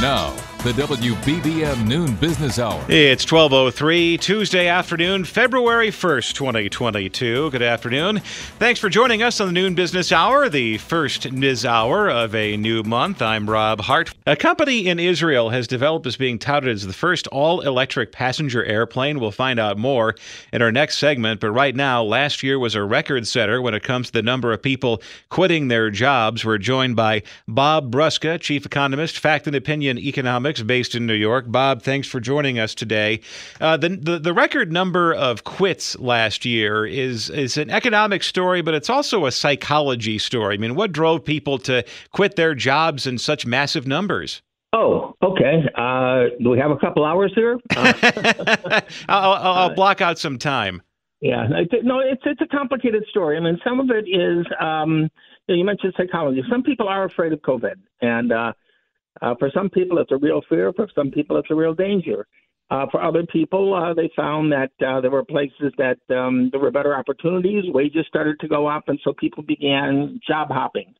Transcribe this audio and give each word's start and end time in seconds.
Now, 0.00 0.36
the 0.58 0.72
WBBM 0.72 1.86
Noon 1.86 2.16
Business 2.16 2.58
Hour. 2.58 2.84
It's 2.88 3.24
12.03, 3.24 4.20
Tuesday 4.20 4.66
afternoon, 4.66 5.22
February 5.22 5.90
1st, 5.90 6.32
2022. 6.34 7.52
Good 7.52 7.62
afternoon. 7.62 8.18
Thanks 8.58 8.80
for 8.80 8.88
joining 8.88 9.22
us 9.22 9.40
on 9.40 9.46
the 9.46 9.52
Noon 9.52 9.76
Business 9.76 10.10
Hour, 10.10 10.48
the 10.48 10.78
first 10.78 11.32
Niz 11.32 11.64
Hour 11.64 12.10
of 12.10 12.34
a 12.34 12.56
new 12.56 12.82
month. 12.82 13.22
I'm 13.22 13.48
Rob 13.48 13.82
Hart. 13.82 14.12
A 14.26 14.34
company 14.34 14.88
in 14.88 14.98
Israel 14.98 15.50
has 15.50 15.68
developed 15.68 16.04
as 16.06 16.16
being 16.16 16.40
touted 16.40 16.70
as 16.70 16.84
the 16.84 16.92
first 16.92 17.28
all-electric 17.28 18.10
passenger 18.10 18.64
airplane. 18.64 19.20
We'll 19.20 19.30
find 19.30 19.60
out 19.60 19.78
more 19.78 20.16
in 20.52 20.62
our 20.62 20.72
next 20.72 20.98
segment, 20.98 21.40
but 21.40 21.52
right 21.52 21.76
now, 21.76 22.02
last 22.02 22.42
year 22.42 22.58
was 22.58 22.74
a 22.74 22.82
record 22.82 23.28
setter 23.28 23.62
when 23.62 23.74
it 23.74 23.84
comes 23.84 24.08
to 24.08 24.14
the 24.14 24.22
number 24.22 24.52
of 24.52 24.62
people 24.62 25.00
quitting 25.28 25.68
their 25.68 25.90
jobs. 25.90 26.44
We're 26.44 26.58
joined 26.58 26.96
by 26.96 27.22
Bob 27.46 27.92
Brusca, 27.92 28.40
Chief 28.40 28.66
Economist, 28.66 29.20
Fact 29.20 29.46
and 29.46 29.54
Opinion 29.54 29.85
In 29.88 29.98
economics, 29.98 30.62
based 30.62 30.94
in 30.94 31.06
New 31.06 31.14
York. 31.14 31.44
Bob, 31.48 31.82
thanks 31.82 32.08
for 32.08 32.18
joining 32.18 32.58
us 32.58 32.74
today. 32.74 33.20
Uh, 33.60 33.76
the, 33.76 33.90
the, 33.90 34.18
the 34.18 34.32
record 34.32 34.72
number 34.72 35.14
of 35.14 35.44
quits 35.44 35.98
last 35.98 36.44
year 36.44 36.84
is 36.84 37.30
is 37.30 37.56
an 37.56 37.70
economic 37.70 38.22
story, 38.22 38.62
but 38.62 38.74
it's 38.74 38.90
also 38.90 39.26
a 39.26 39.32
psychology 39.32 40.18
story. 40.18 40.54
I 40.54 40.58
mean, 40.58 40.74
what 40.74 40.92
drove 40.92 41.24
people 41.24 41.58
to 41.58 41.84
quit 42.12 42.36
their 42.36 42.54
jobs 42.54 43.06
in 43.06 43.18
such 43.18 43.46
massive 43.46 43.86
numbers? 43.86 44.42
Oh, 44.72 45.14
okay. 45.22 45.62
Uh, 45.74 46.36
do 46.42 46.50
we 46.50 46.58
have 46.58 46.70
a 46.70 46.76
couple 46.76 47.04
hours 47.04 47.32
here? 47.34 47.58
Uh, 47.74 47.92
I'll, 49.08 49.32
I'll, 49.32 49.52
I'll 49.54 49.74
block 49.74 50.00
out 50.00 50.18
some 50.18 50.38
time. 50.38 50.82
Yeah, 51.20 51.46
no, 51.82 52.00
it's 52.00 52.22
it's 52.26 52.40
a 52.42 52.46
complicated 52.46 53.04
story. 53.08 53.36
I 53.36 53.40
mean, 53.40 53.58
some 53.64 53.80
of 53.80 53.90
it 53.90 54.06
is 54.06 54.44
um, 54.60 55.08
you 55.48 55.64
mentioned 55.64 55.94
psychology. 55.96 56.42
Some 56.50 56.62
people 56.62 56.88
are 56.88 57.04
afraid 57.04 57.32
of 57.32 57.40
COVID, 57.40 57.76
and 58.02 58.32
uh, 58.32 58.52
uh, 59.22 59.34
for 59.38 59.50
some 59.54 59.70
people, 59.70 59.98
it's 59.98 60.12
a 60.12 60.16
real 60.16 60.42
fear. 60.48 60.72
For 60.72 60.88
some 60.94 61.10
people, 61.10 61.36
it's 61.36 61.50
a 61.50 61.54
real 61.54 61.74
danger. 61.74 62.26
Uh, 62.68 62.86
for 62.90 63.02
other 63.02 63.24
people, 63.26 63.74
uh, 63.74 63.94
they 63.94 64.10
found 64.16 64.50
that 64.50 64.70
uh, 64.84 65.00
there 65.00 65.10
were 65.10 65.24
places 65.24 65.72
that 65.78 65.98
um, 66.14 66.48
there 66.50 66.60
were 66.60 66.70
better 66.70 66.96
opportunities, 66.96 67.62
wages 67.68 68.04
started 68.08 68.38
to 68.40 68.48
go 68.48 68.66
up, 68.66 68.84
and 68.88 68.98
so 69.04 69.12
people 69.12 69.42
began 69.42 70.18
job 70.26 70.48
hopping. 70.50 70.92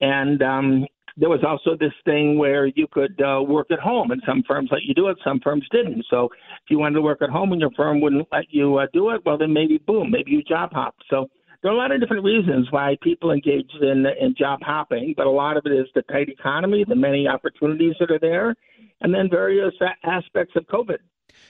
And 0.00 0.40
um, 0.42 0.86
there 1.16 1.28
was 1.28 1.42
also 1.46 1.76
this 1.76 1.92
thing 2.04 2.38
where 2.38 2.66
you 2.66 2.86
could 2.90 3.20
uh, 3.20 3.42
work 3.42 3.70
at 3.72 3.80
home, 3.80 4.12
and 4.12 4.22
some 4.24 4.44
firms 4.46 4.68
let 4.72 4.82
you 4.82 4.94
do 4.94 5.08
it, 5.08 5.16
some 5.24 5.40
firms 5.40 5.66
didn't. 5.72 6.04
So 6.10 6.26
if 6.26 6.70
you 6.70 6.78
wanted 6.78 6.94
to 6.94 7.02
work 7.02 7.22
at 7.22 7.30
home 7.30 7.52
and 7.52 7.60
your 7.60 7.70
firm 7.72 8.00
wouldn't 8.00 8.28
let 8.30 8.46
you 8.50 8.78
uh, 8.78 8.86
do 8.92 9.10
it, 9.10 9.22
well, 9.26 9.38
then 9.38 9.52
maybe 9.52 9.78
boom, 9.78 10.10
maybe 10.10 10.30
you 10.30 10.42
job 10.42 10.72
hop. 10.72 10.94
So 11.10 11.28
there 11.64 11.72
are 11.72 11.74
a 11.74 11.78
lot 11.78 11.92
of 11.92 11.98
different 11.98 12.22
reasons 12.22 12.70
why 12.70 12.94
people 13.00 13.30
engage 13.30 13.70
in 13.80 14.04
in 14.20 14.34
job 14.38 14.60
hopping, 14.62 15.14
but 15.16 15.26
a 15.26 15.30
lot 15.30 15.56
of 15.56 15.64
it 15.64 15.72
is 15.72 15.86
the 15.94 16.02
tight 16.02 16.28
economy, 16.28 16.84
the 16.86 16.94
many 16.94 17.26
opportunities 17.26 17.94
that 17.98 18.10
are 18.10 18.18
there, 18.18 18.54
and 19.00 19.14
then 19.14 19.30
various 19.30 19.72
aspects 20.04 20.54
of 20.56 20.66
COVID. 20.66 20.98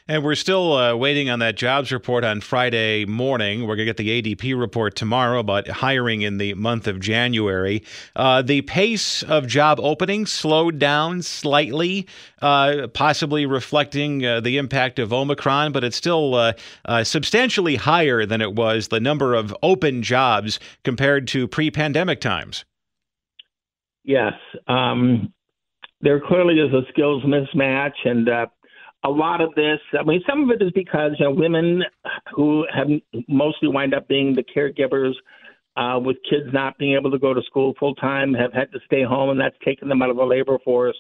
And 0.07 0.23
we're 0.23 0.35
still 0.35 0.75
uh, 0.75 0.95
waiting 0.95 1.31
on 1.31 1.39
that 1.39 1.57
jobs 1.57 1.91
report 1.91 2.25
on 2.25 2.43
Friday 2.43 3.07
morning. 3.07 3.63
We're 3.63 3.77
going 3.77 3.87
to 3.87 3.95
get 3.95 3.97
the 3.97 4.23
ADP 4.23 4.59
report 4.59 4.97
tomorrow 4.97 5.39
about 5.39 5.67
hiring 5.67 6.21
in 6.21 6.37
the 6.37 6.53
month 6.55 6.87
of 6.87 7.01
January. 7.01 7.83
Uh, 8.15 8.43
the 8.43 8.61
pace 8.63 9.23
of 9.23 9.47
job 9.47 9.81
openings 9.81 10.31
slowed 10.31 10.79
down 10.79 11.23
slightly, 11.23 12.07
uh, 12.43 12.89
possibly 12.89 13.47
reflecting 13.47 14.27
uh, 14.27 14.41
the 14.41 14.59
impact 14.59 14.99
of 14.99 15.11
Omicron, 15.11 15.73
but 15.73 15.83
it's 15.83 15.97
still 15.97 16.35
uh, 16.35 16.53
uh, 16.85 17.03
substantially 17.03 17.77
higher 17.77 18.27
than 18.27 18.43
it 18.43 18.53
was 18.53 18.89
the 18.89 19.01
number 19.01 19.33
of 19.33 19.57
open 19.63 20.03
jobs 20.03 20.61
compared 20.83 21.27
to 21.29 21.49
pre 21.49 21.71
pandemic 21.71 22.21
times. 22.21 22.67
Yes. 24.05 24.35
Um, 24.69 25.33
there 26.03 26.21
clearly 26.21 26.61
is 26.61 26.75
a 26.75 26.83
skills 26.93 27.25
mismatch, 27.25 27.95
and 28.05 28.29
a 29.05 29.11
lot 29.11 29.41
of 29.41 29.55
this, 29.55 29.79
I 29.99 30.03
mean, 30.03 30.23
some 30.29 30.43
of 30.43 30.51
it 30.51 30.65
is 30.65 30.73
because 30.73 31.13
you 31.19 31.27
know, 31.27 31.31
women 31.31 31.83
who 32.35 32.67
have 32.75 32.89
mostly 33.29 33.69
wind 33.69 33.95
up 33.95 34.09
being 34.09 34.35
the 34.35 34.43
caregivers 34.43 35.13
uh, 35.77 35.99
with 35.99 36.17
kids 36.29 36.53
not 36.53 36.79
being 36.79 36.97
able 36.97 37.11
to 37.11 37.19
go 37.19 37.35
to 37.35 37.43
school 37.43 37.75
full 37.79 37.95
time 37.97 38.33
have 38.35 38.53
had 38.53 38.73
to 38.73 38.79
stay 38.87 39.03
home, 39.03 39.31
and 39.31 39.41
that's 39.41 39.57
taken 39.65 39.89
them 39.89 40.03
out 40.03 40.11
of 40.11 40.17
the 40.17 40.25
labor 40.25 40.59
force. 40.65 40.97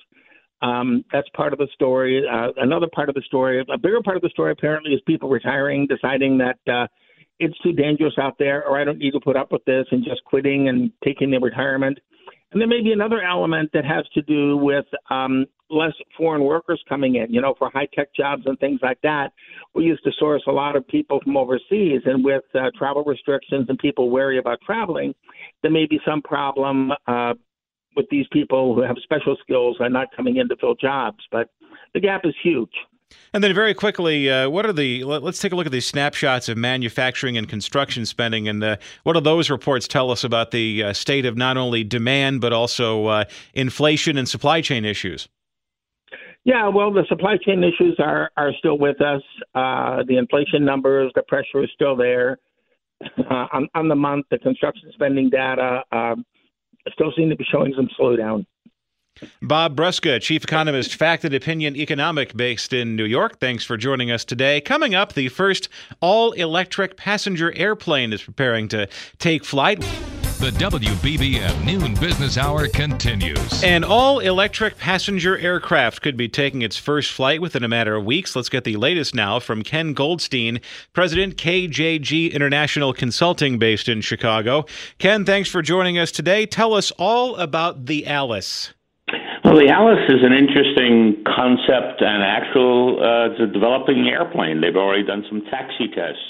Um, 0.60 1.04
that's 1.12 1.28
part 1.30 1.52
of 1.52 1.58
the 1.58 1.68
story. 1.74 2.24
Uh, 2.30 2.48
another 2.56 2.86
part 2.92 3.08
of 3.08 3.14
the 3.14 3.22
story, 3.22 3.60
a 3.60 3.78
bigger 3.78 4.02
part 4.02 4.16
of 4.16 4.22
the 4.22 4.30
story, 4.30 4.52
apparently, 4.52 4.92
is 4.92 5.00
people 5.06 5.28
retiring, 5.28 5.86
deciding 5.86 6.38
that 6.38 6.58
uh, 6.72 6.86
it's 7.38 7.58
too 7.58 7.72
dangerous 7.72 8.14
out 8.18 8.36
there, 8.38 8.66
or 8.66 8.78
I 8.78 8.84
don't 8.84 8.98
need 8.98 9.12
to 9.12 9.20
put 9.20 9.36
up 9.36 9.52
with 9.52 9.64
this, 9.64 9.86
and 9.90 10.04
just 10.04 10.24
quitting 10.24 10.68
and 10.68 10.90
taking 11.04 11.30
their 11.30 11.40
retirement. 11.40 11.98
And 12.52 12.60
there 12.60 12.68
may 12.68 12.82
be 12.82 12.92
another 12.92 13.20
element 13.20 13.70
that 13.74 13.84
has 13.84 14.04
to 14.14 14.22
do 14.22 14.56
with 14.56 14.86
um, 15.10 15.46
less 15.74 15.92
foreign 16.16 16.44
workers 16.44 16.82
coming 16.88 17.16
in, 17.16 17.32
you 17.32 17.40
know, 17.40 17.54
for 17.58 17.70
high 17.70 17.88
tech 17.94 18.08
jobs 18.14 18.42
and 18.46 18.58
things 18.58 18.80
like 18.82 19.00
that. 19.02 19.32
We 19.74 19.84
used 19.84 20.04
to 20.04 20.12
source 20.18 20.42
a 20.46 20.52
lot 20.52 20.76
of 20.76 20.86
people 20.86 21.20
from 21.22 21.36
overseas, 21.36 22.02
and 22.04 22.24
with 22.24 22.44
uh, 22.54 22.70
travel 22.78 23.04
restrictions 23.04 23.66
and 23.68 23.78
people 23.78 24.10
wary 24.10 24.38
about 24.38 24.60
traveling, 24.64 25.14
there 25.62 25.70
may 25.70 25.86
be 25.86 26.00
some 26.06 26.22
problem 26.22 26.92
uh, 27.06 27.34
with 27.96 28.06
these 28.10 28.26
people 28.32 28.74
who 28.74 28.82
have 28.82 28.96
special 29.02 29.36
skills 29.42 29.76
and 29.80 29.92
not 29.92 30.08
coming 30.16 30.36
in 30.36 30.48
to 30.48 30.56
fill 30.56 30.74
jobs. 30.74 31.18
But 31.30 31.50
the 31.92 32.00
gap 32.00 32.22
is 32.24 32.34
huge. 32.42 32.72
And 33.32 33.42
then, 33.42 33.54
very 33.54 33.74
quickly, 33.74 34.30
uh, 34.30 34.48
what 34.48 34.64
are 34.64 34.72
the? 34.72 35.04
Let, 35.04 35.22
us 35.24 35.38
take 35.38 35.52
a 35.52 35.56
look 35.56 35.66
at 35.66 35.72
these 35.72 35.86
snapshots 35.86 36.48
of 36.48 36.56
manufacturing 36.56 37.36
and 37.36 37.48
construction 37.48 38.06
spending, 38.06 38.48
and 38.48 38.62
uh, 38.62 38.76
what 39.02 39.14
do 39.14 39.20
those 39.20 39.50
reports 39.50 39.88
tell 39.88 40.10
us 40.10 40.24
about 40.24 40.50
the 40.50 40.84
uh, 40.84 40.92
state 40.92 41.26
of 41.26 41.36
not 41.36 41.56
only 41.56 41.84
demand 41.84 42.40
but 42.40 42.52
also 42.52 43.06
uh, 43.06 43.24
inflation 43.52 44.16
and 44.16 44.28
supply 44.28 44.60
chain 44.60 44.84
issues? 44.84 45.28
Yeah, 46.44 46.68
well, 46.68 46.92
the 46.92 47.04
supply 47.08 47.36
chain 47.38 47.64
issues 47.64 47.96
are 47.98 48.30
are 48.36 48.52
still 48.58 48.78
with 48.78 49.00
us. 49.00 49.22
Uh, 49.54 50.02
the 50.06 50.18
inflation 50.18 50.64
numbers, 50.64 51.10
the 51.14 51.22
pressure 51.22 51.64
is 51.64 51.70
still 51.74 51.96
there. 51.96 52.38
Uh, 53.18 53.46
on, 53.52 53.68
on 53.74 53.88
the 53.88 53.94
month, 53.94 54.26
the 54.30 54.38
construction 54.38 54.90
spending 54.94 55.28
data 55.28 55.82
uh, 55.90 56.14
still 56.92 57.12
seem 57.16 57.28
to 57.28 57.36
be 57.36 57.44
showing 57.50 57.72
some 57.76 57.88
slowdown. 57.98 58.46
Bob 59.42 59.76
Brusca, 59.76 60.20
Chief 60.20 60.44
Economist, 60.44 60.94
Fact 60.94 61.24
and 61.24 61.34
Opinion 61.34 61.76
Economic, 61.76 62.36
based 62.36 62.72
in 62.72 62.96
New 62.96 63.04
York. 63.04 63.38
Thanks 63.38 63.64
for 63.64 63.76
joining 63.76 64.10
us 64.10 64.24
today. 64.24 64.60
Coming 64.60 64.94
up, 64.94 65.12
the 65.12 65.28
first 65.28 65.68
all 66.00 66.32
electric 66.32 66.96
passenger 66.96 67.52
airplane 67.56 68.12
is 68.12 68.22
preparing 68.22 68.68
to 68.68 68.88
take 69.18 69.44
flight. 69.44 69.84
The 70.44 70.50
WBBM 70.50 71.64
Noon 71.64 71.94
Business 71.94 72.36
Hour 72.36 72.68
continues. 72.68 73.64
An 73.64 73.82
all 73.82 74.18
electric 74.18 74.76
passenger 74.76 75.38
aircraft 75.38 76.02
could 76.02 76.18
be 76.18 76.28
taking 76.28 76.60
its 76.60 76.76
first 76.76 77.12
flight 77.12 77.40
within 77.40 77.64
a 77.64 77.68
matter 77.68 77.96
of 77.96 78.04
weeks. 78.04 78.36
Let's 78.36 78.50
get 78.50 78.64
the 78.64 78.76
latest 78.76 79.14
now 79.14 79.40
from 79.40 79.62
Ken 79.62 79.94
Goldstein, 79.94 80.60
President 80.92 81.38
KJG 81.38 82.30
International 82.30 82.92
Consulting 82.92 83.58
based 83.58 83.88
in 83.88 84.02
Chicago. 84.02 84.66
Ken, 84.98 85.24
thanks 85.24 85.48
for 85.48 85.62
joining 85.62 85.96
us 85.96 86.12
today. 86.12 86.44
Tell 86.44 86.74
us 86.74 86.90
all 86.98 87.36
about 87.36 87.86
the 87.86 88.06
Alice. 88.06 88.74
Well, 89.44 89.56
the 89.56 89.70
Alice 89.70 90.04
is 90.10 90.20
an 90.22 90.34
interesting 90.34 91.24
concept 91.24 92.02
and 92.02 92.22
actual 92.22 93.00
uh, 93.02 93.46
developing 93.50 94.06
airplane. 94.08 94.60
They've 94.60 94.76
already 94.76 95.04
done 95.04 95.24
some 95.30 95.40
taxi 95.50 95.88
tests. 95.88 96.20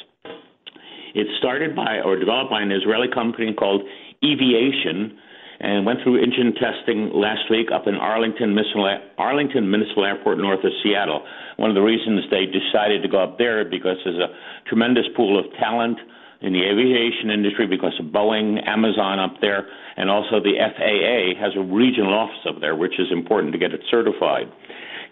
It 1.14 1.28
started 1.38 1.76
by 1.76 2.00
or 2.04 2.18
developed 2.18 2.50
by 2.50 2.60
an 2.60 2.72
Israeli 2.72 3.06
company 3.08 3.54
called 3.54 3.82
Eviation 4.24 5.18
and 5.60 5.86
went 5.86 6.00
through 6.02 6.22
engine 6.22 6.52
testing 6.54 7.10
last 7.14 7.48
week 7.50 7.68
up 7.72 7.86
in 7.86 7.94
Arlington 7.94 8.54
Municipal, 8.54 8.88
Arlington 9.18 9.70
Municipal 9.70 10.04
Airport 10.04 10.38
north 10.38 10.64
of 10.64 10.72
Seattle. 10.82 11.24
One 11.56 11.70
of 11.70 11.76
the 11.76 11.82
reasons 11.82 12.24
they 12.30 12.46
decided 12.46 13.02
to 13.02 13.08
go 13.08 13.22
up 13.22 13.38
there 13.38 13.64
because 13.64 13.96
there's 14.04 14.18
a 14.18 14.34
tremendous 14.66 15.04
pool 15.14 15.38
of 15.38 15.46
talent, 15.60 15.98
in 16.44 16.52
the 16.52 16.60
aviation 16.60 17.30
industry 17.30 17.66
because 17.66 17.94
of 17.98 18.06
Boeing, 18.06 18.60
Amazon 18.68 19.18
up 19.18 19.40
there, 19.40 19.66
and 19.96 20.10
also 20.10 20.40
the 20.40 20.60
FAA 20.60 21.40
has 21.40 21.52
a 21.56 21.62
regional 21.64 22.12
office 22.12 22.44
up 22.46 22.60
there, 22.60 22.76
which 22.76 23.00
is 23.00 23.08
important 23.10 23.52
to 23.54 23.58
get 23.58 23.72
it 23.72 23.80
certified. 23.90 24.52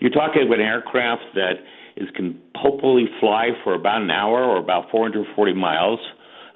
You're 0.00 0.10
talking 0.10 0.42
about 0.42 0.60
an 0.60 0.66
aircraft 0.66 1.22
that 1.34 1.54
is 1.96 2.08
can 2.14 2.38
hopefully 2.54 3.06
fly 3.18 3.50
for 3.64 3.74
about 3.74 4.02
an 4.02 4.10
hour 4.10 4.44
or 4.44 4.58
about 4.58 4.90
440 4.90 5.54
miles, 5.54 6.00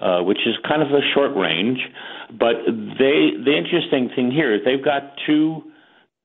uh, 0.01 0.21
which 0.21 0.41
is 0.47 0.55
kind 0.69 0.83
of 0.83 0.89
a 0.89 1.01
short 1.15 1.37
range. 1.37 1.79
But 2.31 2.57
they, 2.67 3.33
the 3.45 3.55
interesting 3.57 4.11
thing 4.15 4.31
here 4.31 4.55
is 4.55 4.61
they've 4.65 4.85
got 4.85 5.15
two 5.27 5.63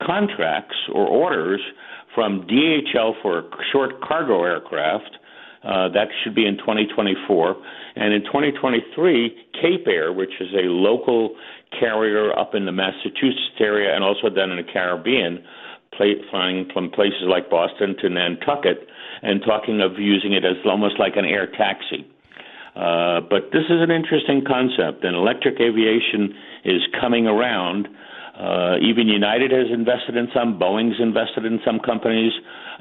contracts 0.01 0.75
or 0.93 1.07
orders 1.07 1.61
from 2.15 2.47
DHL 2.47 3.21
for 3.21 3.49
short 3.71 4.01
cargo 4.01 4.43
aircraft. 4.43 5.17
Uh, 5.63 5.89
that 5.89 6.07
should 6.23 6.33
be 6.33 6.45
in 6.45 6.57
2024. 6.57 7.55
And 7.95 8.13
in 8.13 8.21
2023, 8.23 9.35
Cape 9.61 9.85
Air, 9.87 10.11
which 10.11 10.33
is 10.39 10.49
a 10.53 10.67
local 10.67 11.35
carrier 11.79 12.37
up 12.37 12.55
in 12.55 12.65
the 12.65 12.71
Massachusetts 12.71 13.59
area 13.59 13.93
and 13.93 14.03
also 14.03 14.29
down 14.29 14.49
in 14.49 14.57
the 14.57 14.71
Caribbean, 14.71 15.43
flying 16.31 16.67
from 16.73 16.89
places 16.89 17.23
like 17.27 17.49
Boston 17.49 17.95
to 18.01 18.09
Nantucket, 18.09 18.87
and 19.21 19.41
talking 19.45 19.81
of 19.81 19.99
using 19.99 20.33
it 20.33 20.43
as 20.43 20.55
almost 20.65 20.99
like 20.99 21.15
an 21.15 21.25
air 21.25 21.45
taxi. 21.45 22.07
Uh, 22.75 23.19
but 23.29 23.51
this 23.51 23.65
is 23.69 23.81
an 23.81 23.91
interesting 23.91 24.43
concept, 24.47 25.03
and 25.03 25.15
electric 25.15 25.59
aviation 25.59 26.33
is 26.63 26.81
coming 26.99 27.27
around. 27.27 27.87
Uh, 28.41 28.77
even 28.81 29.07
United 29.07 29.51
has 29.51 29.67
invested 29.71 30.17
in 30.17 30.27
some, 30.33 30.57
Boeing's 30.57 30.99
invested 30.99 31.45
in 31.45 31.59
some 31.63 31.79
companies, 31.79 32.33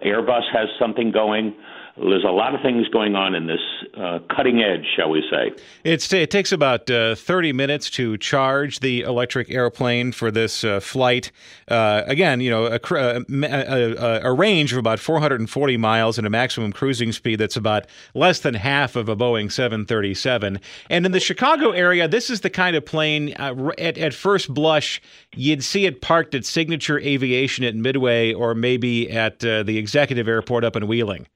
Airbus 0.03 0.51
has 0.53 0.69
something 0.79 1.13
going. 1.13 1.55
There's 1.97 2.25
a 2.25 2.31
lot 2.31 2.55
of 2.55 2.63
things 2.63 2.89
going 2.89 3.15
on 3.15 3.35
in 3.35 3.47
this 3.47 3.61
uh, 3.95 4.21
cutting 4.35 4.63
edge, 4.63 4.87
shall 4.97 5.11
we 5.11 5.23
say. 5.31 5.53
It's, 5.85 6.11
it 6.13 6.31
takes 6.31 6.51
about 6.51 6.89
uh, 6.89 7.15
30 7.15 7.53
minutes 7.53 7.91
to 7.91 8.17
charge 8.17 8.81
the 8.81 9.03
electric 9.03 9.51
airplane 9.51 10.13
for 10.13 10.31
this 10.31 10.65
uh, 10.65 10.81
flight. 10.81 11.31
Uh, 11.69 12.03
again, 12.07 12.41
you 12.41 12.51
know, 12.51 12.67
a, 12.67 12.81
uh, 12.95 13.21
a, 13.29 14.21
a, 14.23 14.33
range 14.33 14.73
of 14.73 14.79
about 14.79 14.99
440 14.99 15.77
miles 15.77 16.17
and 16.17 16.27
a 16.27 16.31
maximum 16.31 16.73
cruising 16.73 17.13
speed 17.13 17.37
that's 17.37 17.57
about 17.57 17.87
less 18.15 18.41
than 18.41 18.55
half 18.55 18.97
of 18.97 19.09
a 19.09 19.17
Boeing 19.17 19.53
737. 19.53 20.59
And 20.89 21.05
in 21.05 21.13
the 21.13 21.21
Chicago 21.21 21.73
area, 21.73 22.09
this 22.09 22.31
is 22.31 22.41
the 22.41 22.51
kind 22.51 22.77
of 22.77 22.87
plane, 22.87 23.31
at, 23.35 23.99
at 23.99 24.15
first 24.15 24.55
blush, 24.55 25.03
you'd 25.51 25.65
see 25.65 25.87
it 25.87 26.01
parked 26.01 26.35
at 26.35 26.45
Signature 26.45 26.99
Aviation 26.99 27.65
at 27.65 27.75
Midway 27.75 28.33
or 28.33 28.55
maybe 28.55 29.11
at 29.11 29.41
the 29.41 29.77
Executive 29.77 30.29
Airport 30.29 30.65
up 30.65 30.77
in 30.77 30.87
Wheeling. 30.87 31.27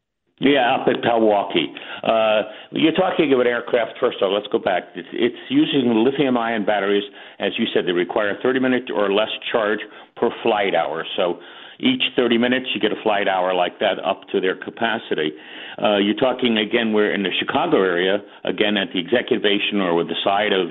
Yeah, 0.41 0.75
up 0.75 0.89
at 0.89 1.01
Milwaukee. 1.05 1.73
Uh, 2.03 2.43
you're 2.73 2.93
talking 2.93 3.33
about 3.33 3.47
aircraft. 3.47 3.99
First 4.01 4.19
of 4.21 4.29
all, 4.29 4.35
let's 4.35 4.49
go 4.51 4.59
back. 4.59 4.83
It's, 4.97 5.09
it's 5.13 5.39
using 5.49 6.05
lithium-ion 6.05 6.65
batteries, 6.65 7.05
as 7.39 7.53
you 7.57 7.67
said. 7.73 7.87
They 7.87 7.93
require 7.93 8.37
30 8.43 8.59
minute 8.59 8.91
or 8.93 9.13
less 9.13 9.31
charge 9.51 9.79
per 10.17 10.31
flight 10.43 10.75
hour. 10.75 11.07
So 11.17 11.39
each 11.79 12.03
30 12.17 12.39
minutes, 12.39 12.67
you 12.75 12.81
get 12.81 12.91
a 12.91 13.01
flight 13.03 13.29
hour 13.29 13.55
like 13.55 13.79
that 13.79 14.03
up 14.05 14.23
to 14.33 14.41
their 14.41 14.57
capacity. 14.57 15.33
Uh, 15.81 15.99
you're 15.99 16.19
talking 16.19 16.59
again. 16.59 16.93
We're 16.93 17.15
in 17.15 17.23
the 17.23 17.33
Chicago 17.39 17.79
area, 17.79 18.19
again 18.45 18.77
at 18.77 18.89
the 18.93 18.99
executive 18.99 19.45
aviation 19.45 19.81
or 19.81 19.95
with 19.95 20.09
the 20.09 20.17
side 20.25 20.53
of 20.53 20.69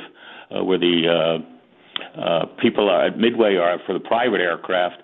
uh, 0.51 0.63
where 0.63 0.77
the 0.77 1.07
uh, 1.07 1.52
uh, 2.17 2.45
people 2.61 2.89
are 2.89 3.07
at 3.07 3.17
Midway 3.17 3.55
are 3.55 3.79
for 3.85 3.93
the 3.93 3.99
private 3.99 4.41
aircraft. 4.41 5.01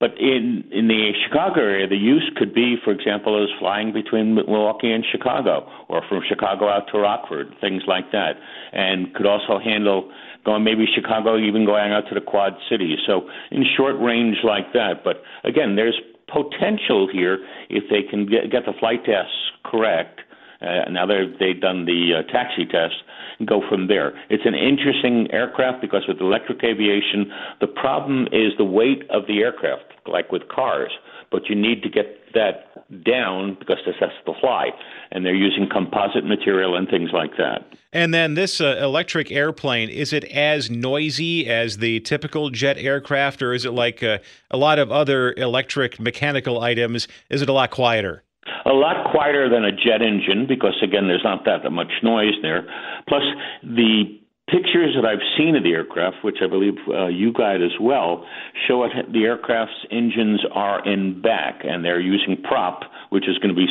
But 0.00 0.12
in 0.18 0.62
in 0.70 0.86
the 0.86 1.10
Chicago 1.26 1.60
area, 1.60 1.88
the 1.88 1.96
use 1.96 2.30
could 2.36 2.54
be, 2.54 2.76
for 2.84 2.92
example, 2.92 3.42
as 3.42 3.48
flying 3.58 3.92
between 3.92 4.36
Milwaukee 4.36 4.92
and 4.92 5.04
Chicago, 5.10 5.68
or 5.88 6.02
from 6.08 6.22
Chicago 6.28 6.68
out 6.68 6.86
to 6.92 6.98
Rockford, 6.98 7.54
things 7.60 7.82
like 7.88 8.12
that, 8.12 8.34
and 8.72 9.12
could 9.14 9.26
also 9.26 9.58
handle 9.58 10.12
going 10.44 10.62
maybe 10.62 10.86
Chicago, 10.94 11.36
even 11.36 11.66
going 11.66 11.90
out 11.92 12.04
to 12.08 12.14
the 12.14 12.20
Quad 12.20 12.52
Cities. 12.70 12.98
So 13.06 13.28
in 13.50 13.64
short 13.76 13.96
range 13.98 14.36
like 14.44 14.72
that. 14.72 15.02
But 15.02 15.22
again, 15.42 15.74
there's 15.74 16.00
potential 16.28 17.08
here 17.12 17.38
if 17.68 17.84
they 17.90 18.08
can 18.08 18.26
get, 18.26 18.50
get 18.52 18.66
the 18.66 18.74
flight 18.78 19.04
tests 19.04 19.34
correct. 19.64 20.20
Uh, 20.60 20.90
now 20.90 21.06
they've 21.06 21.38
they've 21.38 21.60
done 21.60 21.84
the 21.84 22.18
uh, 22.18 22.32
taxi 22.32 22.66
test 22.66 22.96
and 23.38 23.46
go 23.46 23.62
from 23.68 23.86
there. 23.86 24.12
It's 24.28 24.44
an 24.44 24.54
interesting 24.54 25.28
aircraft 25.32 25.80
because 25.80 26.02
with 26.08 26.20
electric 26.20 26.64
aviation, 26.64 27.30
the 27.60 27.68
problem 27.68 28.26
is 28.32 28.52
the 28.58 28.64
weight 28.64 29.08
of 29.10 29.26
the 29.26 29.40
aircraft, 29.40 29.84
like 30.06 30.32
with 30.32 30.48
cars. 30.48 30.90
But 31.30 31.48
you 31.48 31.54
need 31.54 31.82
to 31.82 31.90
get 31.90 32.32
that 32.32 32.68
down 33.04 33.56
because 33.58 33.76
this 33.84 33.96
has 34.00 34.10
to 34.24 34.32
fly, 34.40 34.70
and 35.12 35.24
they're 35.24 35.34
using 35.34 35.68
composite 35.70 36.24
material 36.24 36.74
and 36.74 36.88
things 36.88 37.10
like 37.12 37.36
that. 37.36 37.74
And 37.92 38.14
then 38.14 38.34
this 38.34 38.60
uh, 38.60 38.78
electric 38.80 39.30
airplane, 39.30 39.90
is 39.90 40.12
it 40.12 40.24
as 40.24 40.70
noisy 40.70 41.46
as 41.46 41.78
the 41.78 42.00
typical 42.00 42.50
jet 42.50 42.78
aircraft, 42.78 43.42
or 43.42 43.52
is 43.52 43.64
it 43.64 43.72
like 43.72 44.02
uh, 44.02 44.18
a 44.50 44.56
lot 44.56 44.78
of 44.78 44.90
other 44.90 45.34
electric 45.34 46.00
mechanical 46.00 46.60
items? 46.60 47.08
Is 47.28 47.42
it 47.42 47.48
a 47.48 47.52
lot 47.52 47.70
quieter? 47.70 48.24
A 48.66 48.72
lot 48.72 49.10
quieter 49.12 49.48
than 49.48 49.64
a 49.64 49.72
jet 49.72 50.02
engine 50.02 50.46
because 50.48 50.74
again 50.82 51.06
there's 51.08 51.24
not 51.24 51.44
that 51.44 51.68
much 51.70 51.92
noise 52.02 52.34
there 52.42 52.66
plus 53.08 53.22
the 53.62 54.18
pictures 54.48 54.96
that 54.96 55.04
I've 55.04 55.24
seen 55.36 55.56
of 55.56 55.62
the 55.62 55.72
aircraft, 55.72 56.24
which 56.24 56.38
I 56.42 56.48
believe 56.48 56.74
uh, 56.88 57.06
you 57.06 57.32
guide 57.32 57.62
as 57.62 57.76
well, 57.80 58.24
show 58.66 58.84
it, 58.84 58.90
the 59.12 59.24
aircraft's 59.24 59.86
engines 59.90 60.40
are 60.52 60.84
in 60.88 61.20
back 61.20 61.60
and 61.64 61.84
they're 61.84 62.00
using 62.00 62.42
prop, 62.42 62.80
which 63.10 63.28
is 63.28 63.36
going 63.38 63.54
to 63.54 63.54
be 63.54 63.66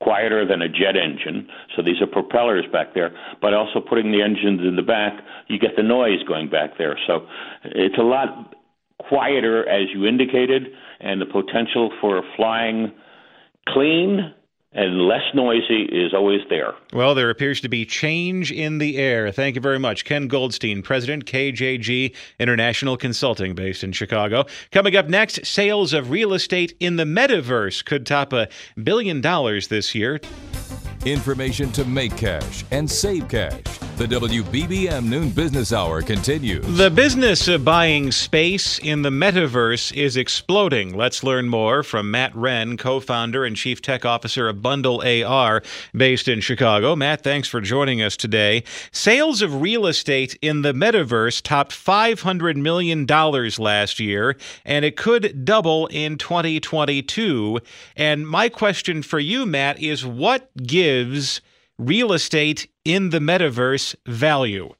quieter 0.00 0.46
than 0.46 0.60
a 0.60 0.68
jet 0.68 0.96
engine. 0.96 1.48
So 1.74 1.82
these 1.82 2.00
are 2.02 2.06
propellers 2.06 2.66
back 2.70 2.92
there, 2.94 3.16
but 3.40 3.54
also 3.54 3.80
putting 3.80 4.12
the 4.12 4.22
engines 4.22 4.60
in 4.60 4.76
the 4.76 4.82
back, 4.82 5.14
you 5.48 5.58
get 5.58 5.76
the 5.76 5.82
noise 5.82 6.22
going 6.28 6.50
back 6.50 6.76
there. 6.76 6.98
So 7.06 7.26
it's 7.64 7.96
a 7.98 8.02
lot 8.02 8.54
quieter, 9.08 9.66
as 9.68 9.88
you 9.94 10.06
indicated, 10.06 10.68
and 11.00 11.20
the 11.20 11.26
potential 11.26 11.90
for 12.00 12.22
flying 12.36 12.92
clean 13.68 14.34
and 14.74 15.06
less 15.06 15.22
noisy 15.34 15.84
is 15.84 16.12
always 16.12 16.40
there. 16.50 16.74
Well, 16.92 17.14
there 17.14 17.30
appears 17.30 17.60
to 17.60 17.68
be 17.68 17.86
change 17.86 18.50
in 18.50 18.78
the 18.78 18.96
air. 18.98 19.30
Thank 19.30 19.54
you 19.54 19.60
very 19.60 19.78
much. 19.78 20.04
Ken 20.04 20.26
Goldstein, 20.26 20.82
President, 20.82 21.26
KJG 21.26 22.14
International 22.40 22.96
Consulting, 22.96 23.54
based 23.54 23.84
in 23.84 23.92
Chicago. 23.92 24.46
Coming 24.72 24.96
up 24.96 25.08
next, 25.08 25.46
sales 25.46 25.92
of 25.92 26.10
real 26.10 26.34
estate 26.34 26.76
in 26.80 26.96
the 26.96 27.04
metaverse 27.04 27.84
could 27.84 28.04
top 28.04 28.32
a 28.32 28.48
billion 28.82 29.20
dollars 29.20 29.68
this 29.68 29.94
year. 29.94 30.20
Information 31.04 31.70
to 31.72 31.84
make 31.84 32.16
cash 32.16 32.64
and 32.70 32.90
save 32.90 33.28
cash. 33.28 33.60
The 33.98 34.06
WBBM 34.06 35.04
Noon 35.04 35.28
Business 35.28 35.70
Hour 35.70 36.00
continues. 36.00 36.66
The 36.78 36.90
business 36.90 37.46
of 37.46 37.62
buying 37.62 38.10
space 38.10 38.78
in 38.78 39.02
the 39.02 39.10
metaverse 39.10 39.94
is 39.94 40.16
exploding. 40.16 40.96
Let's 40.96 41.22
learn 41.22 41.48
more 41.48 41.82
from 41.82 42.10
Matt 42.10 42.34
Wren, 42.34 42.78
co 42.78 43.00
founder 43.00 43.44
and 43.44 43.54
chief 43.54 43.82
tech 43.82 44.04
officer 44.04 44.48
of 44.48 44.62
Bundle 44.62 45.00
AR, 45.06 45.62
based 45.94 46.26
in 46.26 46.40
Chicago. 46.40 46.96
Matt, 46.96 47.22
thanks 47.22 47.48
for 47.48 47.60
joining 47.60 48.00
us 48.00 48.16
today. 48.16 48.64
Sales 48.90 49.42
of 49.42 49.60
real 49.60 49.86
estate 49.86 50.36
in 50.40 50.62
the 50.62 50.72
metaverse 50.72 51.40
topped 51.40 51.70
$500 51.70 52.56
million 52.56 53.06
last 53.06 54.00
year, 54.00 54.36
and 54.64 54.84
it 54.84 54.96
could 54.96 55.44
double 55.44 55.86
in 55.88 56.16
2022. 56.16 57.60
And 57.94 58.26
my 58.26 58.48
question 58.48 59.02
for 59.02 59.20
you, 59.20 59.44
Matt, 59.44 59.80
is 59.80 60.04
what 60.04 60.50
gives 60.56 60.93
gives 60.94 61.40
real 61.78 62.12
estate 62.12 62.68
in 62.84 63.10
the 63.10 63.18
metaverse 63.18 63.94
value? 64.06 64.74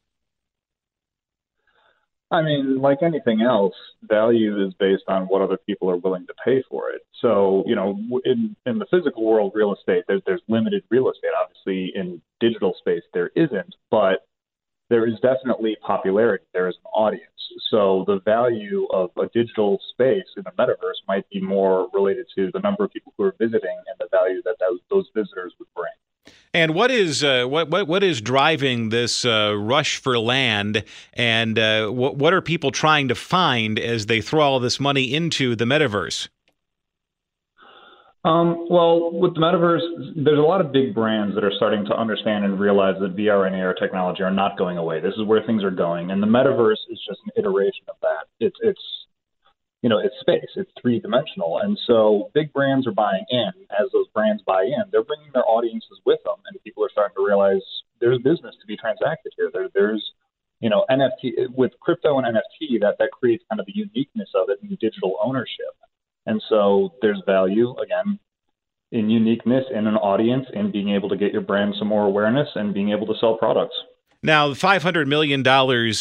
I 2.30 2.42
mean, 2.42 2.80
like 2.80 2.98
anything 3.02 3.42
else, 3.42 3.74
value 4.02 4.66
is 4.66 4.74
based 4.74 5.04
on 5.08 5.24
what 5.24 5.42
other 5.42 5.58
people 5.68 5.90
are 5.90 5.96
willing 5.96 6.26
to 6.26 6.34
pay 6.44 6.64
for 6.68 6.90
it. 6.90 7.02
So, 7.20 7.62
you 7.66 7.76
know, 7.76 7.96
in, 8.24 8.56
in 8.66 8.78
the 8.78 8.86
physical 8.90 9.24
world, 9.24 9.52
real 9.54 9.74
estate, 9.74 10.04
there's, 10.08 10.22
there's 10.26 10.42
limited 10.48 10.82
real 10.90 11.10
estate. 11.10 11.30
Obviously, 11.40 11.92
in 11.94 12.20
digital 12.40 12.74
space, 12.78 13.02
there 13.12 13.30
isn't, 13.36 13.74
but 13.90 14.26
there 14.90 15.06
is 15.06 15.14
definitely 15.20 15.76
popularity. 15.86 16.44
There 16.52 16.68
is 16.68 16.76
an 16.84 16.90
audience. 16.94 17.30
So 17.70 18.04
the 18.06 18.20
value 18.24 18.86
of 18.90 19.10
a 19.16 19.26
digital 19.32 19.78
space 19.92 20.26
in 20.36 20.42
the 20.44 20.50
metaverse 20.58 21.00
might 21.06 21.28
be 21.30 21.40
more 21.40 21.88
related 21.92 22.26
to 22.36 22.50
the 22.52 22.60
number 22.60 22.84
of 22.84 22.90
people 22.90 23.12
who 23.16 23.24
are 23.24 23.36
visiting 23.38 23.78
and 23.88 23.96
the 23.98 24.08
value 24.10 24.42
that 24.44 24.56
those, 24.58 24.80
those 24.90 25.08
visitors 25.14 25.54
would 25.58 25.68
bring. 25.76 25.92
And 26.54 26.72
what 26.72 26.92
is 26.92 27.24
uh, 27.24 27.46
what, 27.46 27.68
what 27.68 27.88
what 27.88 28.04
is 28.04 28.20
driving 28.20 28.90
this 28.90 29.24
uh, 29.24 29.54
rush 29.58 29.96
for 29.96 30.16
land? 30.20 30.84
And 31.12 31.58
uh, 31.58 31.88
what 31.88 32.16
what 32.16 32.32
are 32.32 32.40
people 32.40 32.70
trying 32.70 33.08
to 33.08 33.16
find 33.16 33.76
as 33.78 34.06
they 34.06 34.20
throw 34.20 34.42
all 34.42 34.60
this 34.60 34.78
money 34.78 35.12
into 35.12 35.56
the 35.56 35.64
metaverse? 35.64 36.28
Um, 38.24 38.68
well, 38.70 39.12
with 39.12 39.34
the 39.34 39.40
metaverse, 39.40 40.24
there's 40.24 40.38
a 40.38 40.42
lot 40.42 40.62
of 40.62 40.72
big 40.72 40.94
brands 40.94 41.34
that 41.34 41.44
are 41.44 41.52
starting 41.56 41.84
to 41.86 41.94
understand 41.94 42.44
and 42.46 42.58
realize 42.58 42.94
that 43.00 43.14
VR 43.14 43.46
and 43.46 43.54
AR 43.56 43.74
technology 43.74 44.22
are 44.22 44.30
not 44.30 44.56
going 44.56 44.78
away. 44.78 44.98
This 45.00 45.12
is 45.18 45.26
where 45.26 45.42
things 45.42 45.62
are 45.62 45.70
going, 45.70 46.10
and 46.10 46.22
the 46.22 46.26
metaverse 46.26 46.80
is 46.88 46.98
just 47.06 47.20
an 47.26 47.32
iteration 47.36 47.84
of 47.88 47.96
that. 48.00 48.24
It's 48.38 48.56
it's 48.62 48.80
you 49.84 49.90
know 49.90 49.98
it's 49.98 50.16
space, 50.18 50.48
it's 50.56 50.70
three 50.80 50.98
dimensional, 50.98 51.58
and 51.58 51.78
so 51.86 52.30
big 52.32 52.54
brands 52.54 52.86
are 52.86 52.96
buying 52.96 53.26
in. 53.28 53.52
As 53.78 53.92
those 53.92 54.08
brands 54.14 54.42
buy 54.46 54.62
in, 54.62 54.82
they're 54.90 55.04
bringing 55.04 55.28
their 55.34 55.44
audiences 55.46 56.00
with 56.06 56.20
them, 56.24 56.36
and 56.46 56.64
people 56.64 56.82
are 56.82 56.88
starting 56.90 57.14
to 57.16 57.26
realize 57.26 57.60
there's 58.00 58.16
business 58.16 58.56
to 58.62 58.66
be 58.66 58.78
transacted 58.78 59.34
here. 59.36 59.50
There, 59.52 59.68
there's 59.74 60.02
you 60.60 60.70
know 60.70 60.86
NFT 60.88 61.54
with 61.54 61.72
crypto 61.82 62.16
and 62.16 62.26
NFT 62.26 62.80
that 62.80 62.96
that 62.98 63.10
creates 63.12 63.44
kind 63.50 63.60
of 63.60 63.66
the 63.66 63.76
uniqueness 63.76 64.30
of 64.34 64.48
it 64.48 64.58
in 64.62 64.70
digital 64.80 65.18
ownership, 65.22 65.76
and 66.24 66.42
so 66.48 66.94
there's 67.02 67.20
value 67.26 67.76
again 67.76 68.18
in 68.90 69.10
uniqueness 69.10 69.66
in 69.70 69.86
an 69.86 69.96
audience 69.96 70.46
and 70.54 70.72
being 70.72 70.94
able 70.94 71.10
to 71.10 71.16
get 71.18 71.32
your 71.32 71.42
brand 71.42 71.74
some 71.78 71.88
more 71.88 72.06
awareness 72.06 72.48
and 72.54 72.72
being 72.72 72.92
able 72.92 73.06
to 73.06 73.14
sell 73.20 73.36
products. 73.36 73.76
Now, 74.24 74.54
$500 74.54 75.06
million 75.06 75.46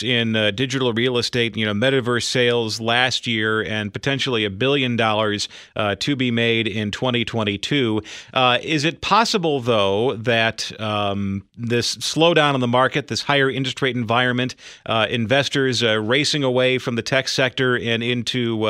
in 0.01 0.35
uh, 0.37 0.51
digital 0.51 0.93
real 0.93 1.17
estate, 1.17 1.57
you 1.57 1.65
know, 1.65 1.73
metaverse 1.73 2.23
sales 2.23 2.79
last 2.79 3.27
year, 3.27 3.61
and 3.61 3.91
potentially 3.91 4.45
a 4.45 4.49
billion 4.49 4.95
dollars 4.95 5.49
uh, 5.75 5.95
to 5.99 6.15
be 6.15 6.31
made 6.31 6.65
in 6.65 6.89
2022. 6.89 8.01
Uh, 8.33 8.59
is 8.61 8.85
it 8.85 9.01
possible, 9.01 9.59
though, 9.59 10.15
that 10.15 10.71
um, 10.79 11.43
this 11.57 11.97
slowdown 11.97 12.55
in 12.55 12.61
the 12.61 12.67
market, 12.67 13.09
this 13.09 13.23
higher 13.23 13.49
interest 13.49 13.81
rate 13.81 13.97
environment, 13.97 14.55
uh, 14.85 15.05
investors 15.09 15.83
uh, 15.83 15.99
racing 15.99 16.45
away 16.45 16.77
from 16.77 16.95
the 16.95 17.01
tech 17.01 17.27
sector 17.27 17.77
and 17.77 18.01
into 18.01 18.61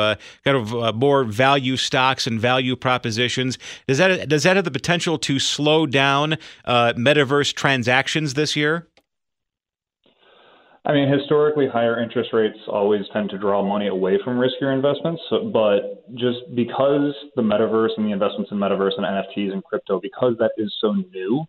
kind 0.44 0.56
of 0.56 0.96
more 0.96 1.22
value 1.22 1.76
stocks 1.76 2.26
and 2.26 2.40
value 2.40 2.74
propositions, 2.74 3.56
does 3.86 3.98
that 3.98 4.28
does 4.28 4.42
that 4.42 4.56
have 4.56 4.64
the 4.64 4.70
potential 4.72 5.16
to 5.16 5.38
slow 5.38 5.86
down 5.86 6.36
metaverse 6.66 7.54
transactions 7.54 8.34
this 8.34 8.56
year? 8.56 8.88
I 10.86 10.92
mean, 10.92 11.10
historically, 11.10 11.66
higher 11.66 12.02
interest 12.02 12.30
rates 12.34 12.58
always 12.68 13.02
tend 13.12 13.30
to 13.30 13.38
draw 13.38 13.64
money 13.66 13.88
away 13.88 14.18
from 14.22 14.38
riskier 14.38 14.74
investments. 14.74 15.22
So, 15.30 15.48
but 15.50 16.04
just 16.14 16.40
because 16.54 17.14
the 17.36 17.42
metaverse 17.42 17.96
and 17.96 18.04
the 18.04 18.12
investments 18.12 18.52
in 18.52 18.58
metaverse 18.58 18.92
and 18.98 19.06
NFTs 19.06 19.52
and 19.52 19.64
crypto, 19.64 19.98
because 19.98 20.34
that 20.40 20.50
is 20.58 20.74
so 20.82 20.92
new, 20.92 21.46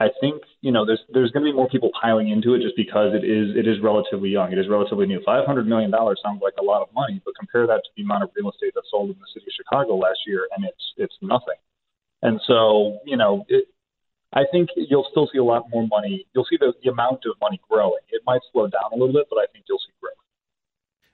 I 0.00 0.08
think 0.20 0.42
you 0.60 0.70
know 0.70 0.84
there's 0.84 1.00
there's 1.08 1.30
going 1.30 1.44
to 1.46 1.50
be 1.50 1.56
more 1.56 1.68
people 1.68 1.90
piling 2.00 2.28
into 2.28 2.54
it 2.54 2.62
just 2.62 2.76
because 2.76 3.14
it 3.14 3.24
is 3.24 3.56
it 3.56 3.66
is 3.66 3.80
relatively 3.82 4.28
young. 4.28 4.52
It 4.52 4.58
is 4.58 4.68
relatively 4.68 5.06
new. 5.06 5.20
Five 5.24 5.46
hundred 5.46 5.66
million 5.66 5.90
dollars 5.90 6.20
sounds 6.22 6.40
like 6.42 6.54
a 6.60 6.62
lot 6.62 6.82
of 6.82 6.88
money, 6.94 7.22
but 7.24 7.34
compare 7.38 7.66
that 7.66 7.82
to 7.82 7.90
the 7.96 8.02
amount 8.02 8.22
of 8.22 8.30
real 8.36 8.50
estate 8.50 8.74
that 8.74 8.84
sold 8.90 9.10
in 9.10 9.16
the 9.18 9.26
city 9.32 9.46
of 9.46 9.52
Chicago 9.56 9.96
last 9.96 10.20
year, 10.26 10.46
and 10.54 10.64
it's 10.64 10.92
it's 10.98 11.16
nothing. 11.22 11.56
And 12.22 12.38
so 12.46 12.98
you 13.06 13.16
know 13.16 13.44
it, 13.48 13.64
I 14.32 14.44
think 14.50 14.68
you'll 14.76 15.06
still 15.10 15.28
see 15.32 15.38
a 15.38 15.44
lot 15.44 15.64
more 15.72 15.86
money. 15.86 16.26
You'll 16.34 16.46
see 16.48 16.58
the, 16.58 16.74
the 16.82 16.90
amount 16.90 17.24
of 17.26 17.32
money 17.40 17.60
growing. 17.68 18.02
It 18.10 18.22
might 18.26 18.40
slow 18.52 18.66
down 18.66 18.90
a 18.92 18.96
little 18.96 19.12
bit, 19.12 19.26
but 19.30 19.38
I 19.38 19.46
think 19.52 19.64
you'll 19.68 19.78
see 19.78 19.92
growth. 20.00 20.14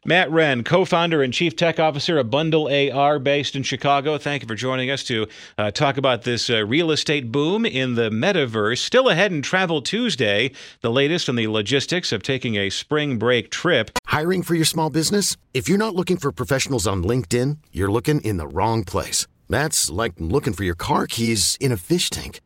Matt 0.06 0.30
Wren, 0.30 0.64
co 0.64 0.84
founder 0.84 1.22
and 1.22 1.32
chief 1.32 1.56
tech 1.56 1.80
officer 1.80 2.18
of 2.18 2.30
Bundle 2.30 2.68
AR 2.68 3.18
based 3.18 3.56
in 3.56 3.62
Chicago. 3.62 4.18
Thank 4.18 4.42
you 4.42 4.48
for 4.48 4.54
joining 4.54 4.90
us 4.90 5.02
to 5.04 5.26
uh, 5.56 5.70
talk 5.70 5.96
about 5.96 6.22
this 6.22 6.50
uh, 6.50 6.66
real 6.66 6.90
estate 6.90 7.32
boom 7.32 7.64
in 7.64 7.94
the 7.94 8.10
metaverse. 8.10 8.78
Still 8.78 9.08
ahead 9.08 9.32
in 9.32 9.40
Travel 9.40 9.80
Tuesday, 9.80 10.50
the 10.82 10.90
latest 10.90 11.30
on 11.30 11.36
the 11.36 11.46
logistics 11.46 12.12
of 12.12 12.22
taking 12.22 12.56
a 12.56 12.68
spring 12.68 13.16
break 13.18 13.50
trip. 13.50 13.92
Hiring 14.06 14.42
for 14.42 14.54
your 14.54 14.66
small 14.66 14.90
business? 14.90 15.38
If 15.54 15.70
you're 15.70 15.78
not 15.78 15.94
looking 15.94 16.18
for 16.18 16.32
professionals 16.32 16.86
on 16.86 17.02
LinkedIn, 17.02 17.58
you're 17.72 17.90
looking 17.90 18.20
in 18.20 18.36
the 18.36 18.48
wrong 18.48 18.84
place. 18.84 19.26
That's 19.48 19.88
like 19.88 20.14
looking 20.18 20.52
for 20.52 20.64
your 20.64 20.74
car 20.74 21.06
keys 21.06 21.56
in 21.60 21.72
a 21.72 21.78
fish 21.78 22.10
tank. 22.10 22.40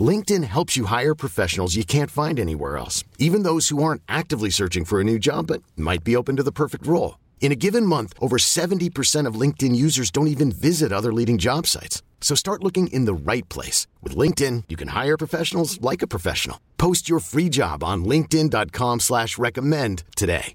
LinkedIn 0.00 0.44
helps 0.44 0.76
you 0.76 0.84
hire 0.86 1.14
professionals 1.14 1.74
you 1.74 1.84
can't 1.84 2.10
find 2.10 2.38
anywhere 2.38 2.76
else, 2.76 3.02
even 3.18 3.42
those 3.42 3.70
who 3.70 3.82
aren't 3.82 4.02
actively 4.08 4.50
searching 4.50 4.84
for 4.84 5.00
a 5.00 5.04
new 5.04 5.18
job 5.18 5.48
but 5.48 5.62
might 5.76 6.04
be 6.04 6.14
open 6.14 6.36
to 6.36 6.44
the 6.44 6.52
perfect 6.52 6.86
role. 6.86 7.18
In 7.40 7.50
a 7.50 7.56
given 7.56 7.84
month, 7.84 8.14
over 8.20 8.36
70% 8.36 9.26
of 9.26 9.34
LinkedIn 9.34 9.74
users 9.74 10.12
don't 10.12 10.28
even 10.28 10.52
visit 10.52 10.92
other 10.92 11.12
leading 11.12 11.38
job 11.38 11.66
sites. 11.66 12.02
So 12.20 12.36
start 12.36 12.62
looking 12.62 12.86
in 12.88 13.06
the 13.06 13.14
right 13.14 13.48
place. 13.48 13.88
With 14.00 14.14
LinkedIn, 14.14 14.64
you 14.68 14.76
can 14.76 14.88
hire 14.88 15.16
professionals 15.16 15.80
like 15.80 16.02
a 16.02 16.06
professional. 16.06 16.60
Post 16.78 17.08
your 17.08 17.18
free 17.18 17.48
job 17.48 17.82
on 17.82 18.04
linkedin.com 18.04 19.00
slash 19.00 19.38
recommend 19.38 20.04
today. 20.14 20.54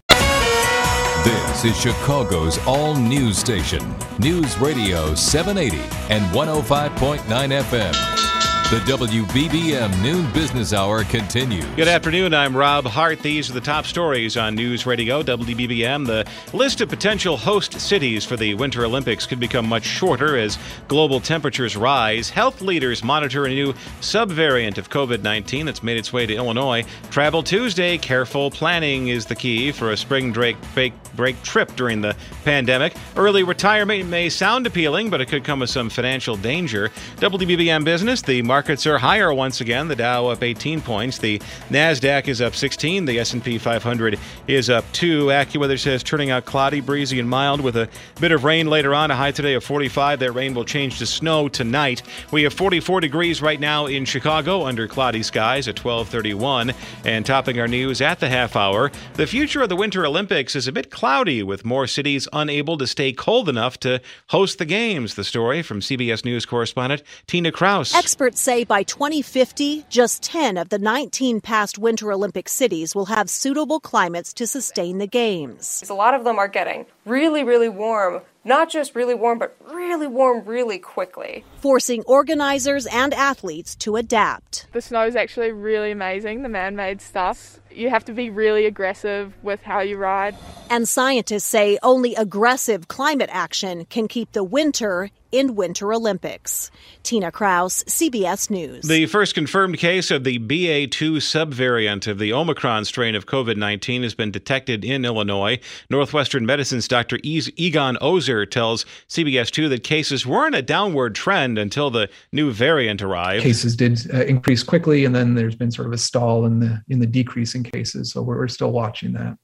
This 1.24 1.66
is 1.66 1.75
Chicago's 1.82 2.60
all-news 2.68 3.40
station, 3.40 3.96
News 4.20 4.60
Radio 4.60 5.16
780 5.16 5.84
and 6.14 6.24
105.9 6.36 7.20
FM. 7.64 8.35
The 8.75 8.82
WBBM 8.82 10.03
Noon 10.03 10.29
Business 10.34 10.74
Hour 10.74 11.05
continues. 11.05 11.63
Good 11.77 11.88
afternoon. 11.88 12.34
I'm 12.34 12.58
Rob 12.58 12.84
Hart. 12.84 13.20
These 13.20 13.50
are 13.50 13.53
the 13.53 13.62
top 13.62 13.86
stories 13.86 14.36
on 14.36 14.53
News 14.53 14.86
Radio 14.86 15.24
WBBM. 15.24 16.05
The 16.05 16.27
list 16.51 16.82
of 16.82 16.89
potential 16.89 17.38
host 17.38 17.79
cities 17.79 18.25
for 18.25 18.36
the 18.36 18.53
Winter 18.55 18.84
Olympics 18.84 19.25
could 19.25 19.39
become 19.39 19.65
much 19.65 19.86
shorter 19.86 20.38
as 20.38 20.58
global 20.89 21.22
temperatures 21.22 21.77
rise. 21.77 22.29
Health 22.29 22.60
leaders 22.60 23.01
monitor 23.01 23.46
a 23.46 23.50
new 23.50 23.72
subvariant 24.01 24.77
of 24.77 24.89
COVID 24.89 25.22
19 25.22 25.65
that's 25.65 25.82
made 25.82 25.96
its 25.96 26.12
way 26.12 26.25
to 26.25 26.36
Illinois. 26.36 26.84
Travel 27.12 27.44
Tuesday. 27.44 27.98
Careful 27.98 28.51
planning 28.51 29.08
is 29.08 29.25
the 29.25 29.36
key 29.36 29.72
for 29.72 29.91
a 29.91 29.98
spring 29.98 30.34
break, 30.34 30.58
break, 30.74 30.91
break 31.15 31.41
trip 31.44 31.74
during 31.77 32.01
the 32.01 32.13
pandemic. 32.44 32.94
Early 33.15 33.44
retirement 33.44 34.10
may 34.10 34.27
sound 34.27 34.67
appealing, 34.67 35.10
but 35.10 35.22
it 35.22 35.27
could 35.27 35.46
come 35.46 35.62
with 35.62 35.70
some 35.70 35.89
financial 35.89 36.36
danger. 36.36 36.91
WBBM 37.20 37.86
Business. 37.86 38.22
The 38.22 38.41
markets 38.65 38.88
are 38.88 38.98
higher 38.98 39.31
once 39.31 39.62
again. 39.62 39.88
The 39.88 39.95
Dow 39.95 40.25
up 40.25 40.41
18 40.41 40.81
points. 40.81 41.19
The 41.19 41.38
Nasdaq 41.69 42.27
is 42.27 42.41
up 42.41 42.55
16. 42.55 43.05
The 43.05 43.19
S&P 43.19 43.60
500 43.60 44.17
is 44.48 44.72
up 44.72 44.84
2. 44.91 45.27
AccuWeather 45.27 45.79
says 45.79 46.01
turning 46.01 46.31
out 46.31 46.45
cloudy, 46.45 46.81
breezy, 46.81 47.19
and 47.19 47.29
mild 47.29 47.62
with 47.62 47.77
a 47.77 47.88
bit 48.19 48.31
of 48.31 48.43
rain 48.43 48.65
later 48.65 48.95
on. 48.95 49.12
A 49.12 49.15
high 49.15 49.29
today 49.29 49.53
of 49.53 49.63
45. 49.63 50.17
That 50.17 50.31
rain 50.31 50.55
will 50.55 50.65
change 50.65 50.98
to 50.98 51.05
snow 51.05 51.48
tonight. 51.48 52.01
We 52.31 52.41
have 52.41 52.55
44 52.55 53.01
degrees 53.01 53.39
right 53.39 53.60
now 53.60 53.86
in 53.86 54.03
Chicago 54.03 54.65
under 54.65 54.88
cloudy 54.88 55.22
skies 55.22 55.67
at 55.67 55.75
12:31. 55.75 56.74
And 57.05 57.24
topping 57.24 57.60
our 57.60 57.67
news 57.67 58.01
at 58.01 58.19
the 58.19 58.29
half 58.29 58.55
hour, 58.55 58.91
the 59.13 59.27
future 59.27 59.62
of 59.62 59.69
the 59.69 59.75
Winter 59.75 60.07
Olympics 60.07 60.55
is 60.55 60.67
a 60.67 60.72
bit 60.72 60.89
cloudy 60.89 61.43
with 61.43 61.65
more 61.65 61.86
cities 61.86 62.27
unable 62.34 62.79
to 62.79 62.88
stay 62.88 63.13
cold 63.13 63.48
enough 63.48 63.79
to 63.81 64.01
host 64.29 64.57
the 64.57 64.65
games. 64.65 65.13
The 65.13 65.24
story 65.24 65.62
from 65.62 65.81
CBS 65.81 66.25
News 66.25 66.48
correspondent 66.48 67.03
Tina 67.27 67.51
Kraus. 67.51 67.93
Experts 67.93 68.41
say 68.46 68.64
by 68.64 68.84
2050, 68.84 69.86
just 69.90 70.22
10 70.22 70.56
of 70.58 70.70
the 70.70 70.78
19 70.78 71.42
past 71.42 71.80
Winter 71.80 72.12
Olympic 72.12 72.48
cities 72.48 72.94
will 72.94 73.06
have 73.06 73.28
suitable 73.28 73.80
climates 73.80 74.34
to 74.34 74.46
sustain 74.46 75.00
the 75.00 75.08
Games. 75.08 75.84
A 75.90 75.96
lot 75.96 76.14
of 76.14 76.24
them 76.24 76.38
are 76.38 76.48
getting 76.48 76.86
really, 77.06 77.44
really 77.44 77.70
warm 77.70 78.22
not 78.46 78.70
just 78.70 78.96
really 78.96 79.16
warm, 79.16 79.40
but 79.40 79.58
really 79.72 80.06
warm 80.06 80.46
really 80.46 80.78
quickly. 80.78 81.44
Forcing 81.58 82.04
organizers 82.04 82.86
and 82.86 83.12
athletes 83.14 83.75
to 83.78 83.96
adapt. 83.96 84.68
The 84.72 84.82
snow 84.82 85.08
is 85.08 85.16
actually 85.16 85.52
really 85.52 85.92
amazing, 85.92 86.44
the 86.44 86.50
man 86.50 86.75
made 86.75 87.02
stuff. 87.02 87.60
You 87.72 87.90
have 87.90 88.06
to 88.06 88.14
be 88.14 88.30
really 88.30 88.68
aggressive 88.68 89.34
with 89.42 89.64
how 89.64 89.80
you 89.80 89.98
ride. 89.98 90.36
And 90.70 90.88
scientists 90.88 91.46
say 91.46 91.78
only 91.82 92.14
aggressive 92.16 92.88
climate 92.88 93.30
action 93.34 93.86
can 93.86 94.08
keep 94.08 94.32
the 94.32 94.44
winter 94.44 95.10
in 95.32 95.55
Winter 95.55 95.94
Olympics. 95.94 96.72
Tina 97.03 97.32
Kraus, 97.32 97.84
CBS 97.84 98.50
News. 98.50 98.88
The 98.88 99.05
first 99.05 99.36
confirmed 99.36 99.77
case 99.77 100.12
of 100.12 100.24
the 100.24 100.39
BA2 100.39 101.17
subvariant 101.17 102.08
of 102.08 102.20
the 102.20 102.34
Omicron 102.34 102.86
strain 102.86 103.15
of 103.15 103.25
COVID 103.25 103.58
19 103.58 104.03
has 104.03 104.13
been 104.13 104.32
detected 104.32 104.84
in 104.84 105.05
Illinois. 105.05 105.60
Northwestern 105.89 106.46
Medicine's 106.46 106.88
Dr. 106.88 107.20
Egon 107.24 107.98
Ozer 108.01 108.46
tells 108.46 108.86
CBS 109.08 109.51
2 109.51 109.70
that 109.70 109.84
cases 109.84 110.25
were 110.25 110.46
on 110.46 110.53
a 110.53 110.62
downward 110.62 111.15
trend 111.15 111.58
until 111.58 111.89
the 111.89 112.10
new 112.32 112.51
variant 112.51 113.01
arrived. 113.01 113.44
Cases 113.44 113.75
did 113.75 114.00
uh, 114.13 114.24
increase 114.25 114.63
quickly, 114.63 115.05
and 115.05 115.15
then 115.15 115.36
there's 115.36 115.55
been 115.55 115.72
sort 115.72 115.88
of 115.88 115.94
a 115.94 115.98
stall 115.98 116.46
in 116.46 116.60
the 116.60 116.82
in 116.88 117.00
the 117.00 117.08
decrease 117.08 117.55
in 117.55 117.63
cases. 117.63 118.12
So 118.12 118.22
we're, 118.22 118.38
we're 118.38 118.48
still 118.48 118.72
watching 118.72 119.13
that. 119.13 119.38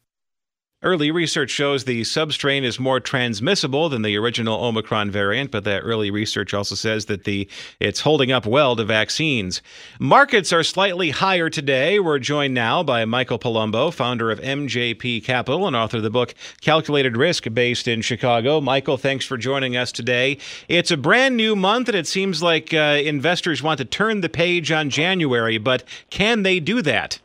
Early 0.83 1.11
research 1.11 1.51
shows 1.51 1.83
the 1.83 2.01
substrain 2.01 2.63
is 2.63 2.79
more 2.79 2.99
transmissible 2.99 3.87
than 3.87 4.01
the 4.01 4.17
original 4.17 4.65
Omicron 4.65 5.11
variant, 5.11 5.51
but 5.51 5.63
that 5.65 5.81
early 5.81 6.09
research 6.09 6.55
also 6.55 6.73
says 6.73 7.05
that 7.05 7.23
the 7.23 7.47
it's 7.79 7.99
holding 7.99 8.31
up 8.31 8.47
well 8.47 8.75
to 8.75 8.83
vaccines. 8.83 9.61
Markets 9.99 10.51
are 10.51 10.63
slightly 10.63 11.11
higher 11.11 11.51
today. 11.51 11.99
We're 11.99 12.17
joined 12.17 12.55
now 12.55 12.81
by 12.81 13.05
Michael 13.05 13.37
Palumbo, 13.37 13.93
founder 13.93 14.31
of 14.31 14.39
MJP 14.39 15.23
Capital 15.23 15.67
and 15.67 15.75
author 15.75 15.97
of 15.97 16.03
the 16.03 16.09
book 16.09 16.33
Calculated 16.61 17.15
Risk, 17.15 17.45
based 17.53 17.87
in 17.87 18.01
Chicago. 18.01 18.59
Michael, 18.59 18.97
thanks 18.97 19.23
for 19.23 19.37
joining 19.37 19.77
us 19.77 19.91
today. 19.91 20.39
It's 20.67 20.89
a 20.89 20.97
brand 20.97 21.37
new 21.37 21.55
month, 21.55 21.89
and 21.89 21.97
it 21.97 22.07
seems 22.07 22.41
like 22.41 22.73
uh, 22.73 22.99
investors 23.03 23.61
want 23.61 23.77
to 23.77 23.85
turn 23.85 24.21
the 24.21 24.29
page 24.29 24.71
on 24.71 24.89
January, 24.89 25.59
but 25.59 25.83
can 26.09 26.41
they 26.41 26.59
do 26.59 26.81
that? 26.81 27.19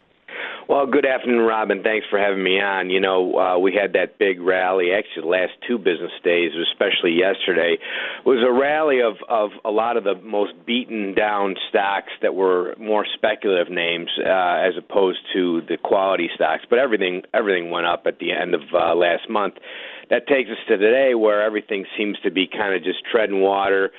Well, 0.69 0.85
good 0.87 1.07
afternoon, 1.07 1.47
Robin. 1.47 1.85
Thanks 1.85 2.09
for 2.11 2.19
having 2.19 2.43
me 2.43 2.61
on. 2.61 2.91
You 2.91 2.99
know, 2.99 3.39
uh, 3.39 3.59
we 3.59 3.73
had 3.73 3.93
that 3.93 4.19
big 4.19 4.41
rally. 4.41 4.91
Actually, 4.91 5.23
the 5.23 5.29
last 5.29 5.53
two 5.69 5.79
business 5.79 6.11
days, 6.25 6.51
especially 6.73 7.13
yesterday, 7.13 7.79
was 8.25 8.43
a 8.43 8.53
rally 8.53 9.01
of 9.01 9.15
of 9.29 9.51
a 9.65 9.71
lot 9.71 9.97
of 9.97 10.03
the 10.03 10.17
most 10.17 10.55
beaten 10.67 11.15
down 11.15 11.55
stocks 11.69 12.11
that 12.21 12.35
were 12.35 12.75
more 12.81 13.07
speculative 13.15 13.73
names 13.73 14.11
uh, 14.19 14.67
as 14.67 14.75
opposed 14.77 15.21
to 15.35 15.61
the 15.69 15.77
quality 15.77 16.29
stocks. 16.35 16.65
But 16.69 16.81
everything 16.81 17.23
everything 17.33 17.71
went 17.71 17.87
up 17.87 18.03
at 18.07 18.19
the 18.19 18.33
end 18.33 18.53
of 18.53 18.63
uh, 18.75 18.97
last 18.97 19.31
month. 19.31 19.55
That 20.11 20.27
takes 20.27 20.51
us 20.51 20.59
to 20.67 20.79
today, 20.79 21.15
where 21.15 21.43
everything 21.43 21.87
seems 21.97 22.19
to 22.25 22.33
be 22.33 22.49
kind 22.49 22.75
of 22.75 22.83
just 22.83 23.05
treading 23.13 23.41
water 23.41 23.93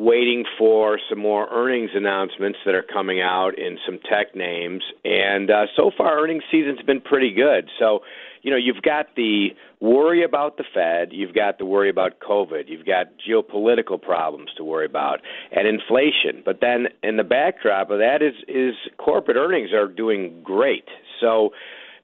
waiting 0.00 0.46
for 0.56 0.98
some 1.10 1.18
more 1.18 1.46
earnings 1.50 1.90
announcements 1.94 2.58
that 2.64 2.74
are 2.74 2.82
coming 2.82 3.20
out 3.20 3.58
in 3.58 3.76
some 3.84 3.98
tech 4.08 4.34
names. 4.34 4.82
And 5.04 5.50
uh, 5.50 5.66
so 5.76 5.90
far, 5.94 6.22
earnings 6.22 6.42
season's 6.50 6.80
been 6.80 7.02
pretty 7.02 7.30
good. 7.34 7.68
So, 7.78 8.00
you 8.40 8.50
know, 8.50 8.56
you've 8.56 8.80
got 8.80 9.14
the 9.14 9.48
worry 9.78 10.24
about 10.24 10.56
the 10.56 10.64
Fed, 10.72 11.10
you've 11.12 11.34
got 11.34 11.58
the 11.58 11.66
worry 11.66 11.90
about 11.90 12.18
COVID, 12.18 12.62
you've 12.68 12.86
got 12.86 13.08
geopolitical 13.28 14.00
problems 14.00 14.48
to 14.56 14.64
worry 14.64 14.86
about, 14.86 15.20
and 15.52 15.68
inflation. 15.68 16.42
But 16.46 16.62
then, 16.62 16.86
in 17.02 17.18
the 17.18 17.24
backdrop 17.24 17.90
of 17.90 17.98
that, 17.98 18.22
is 18.22 18.32
is 18.48 18.74
corporate 18.96 19.36
earnings 19.36 19.70
are 19.74 19.86
doing 19.86 20.40
great. 20.42 20.86
So 21.20 21.50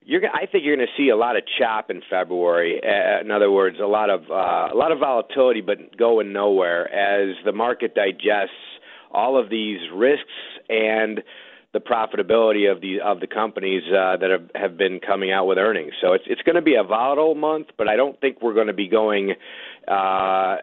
you're, 0.07 0.23
I 0.33 0.47
think 0.47 0.65
you're 0.65 0.77
going 0.77 0.87
to 0.87 1.03
see 1.03 1.11
a 1.11 1.17
lot 1.17 1.37
of 1.37 1.43
chop 1.59 1.91
in 1.91 2.01
February. 2.09 2.81
Uh, 2.83 3.21
in 3.21 3.31
other 3.33 3.51
words, 3.51 3.79
a 3.83 3.87
lot 3.87 4.09
of 4.09 4.23
uh, 4.31 4.73
a 4.73 4.77
lot 4.77 4.93
of 4.93 5.01
volatility, 5.01 5.61
but 5.61 5.97
going 5.97 6.33
nowhere 6.33 6.89
as 6.89 7.35
the 7.45 7.53
market 7.53 7.95
digests 7.95 8.55
all 9.11 9.39
of 9.39 9.51
these 9.51 9.81
risks 9.93 10.25
and 10.69 11.23
the 11.73 11.81
profitability 11.81 12.71
of 12.71 12.81
the 12.81 13.01
of 13.01 13.19
the 13.19 13.27
companies 13.27 13.83
uh, 13.89 14.17
that 14.17 14.31
have, 14.31 14.51
have 14.55 14.79
been 14.79 15.01
coming 15.01 15.33
out 15.33 15.47
with 15.47 15.59
earnings. 15.59 15.93
So 16.01 16.13
it's 16.13 16.25
it's 16.29 16.43
going 16.43 16.57
to 16.57 16.63
be 16.63 16.77
a 16.77 16.85
volatile 16.85 17.35
month, 17.35 17.69
but 17.77 17.89
I 17.89 17.97
don't 17.97 18.19
think 18.21 18.41
we're 18.41 18.55
going 18.55 18.69
to 18.69 18.73
be 18.73 18.89
going 18.89 19.35
uh, 19.89 20.57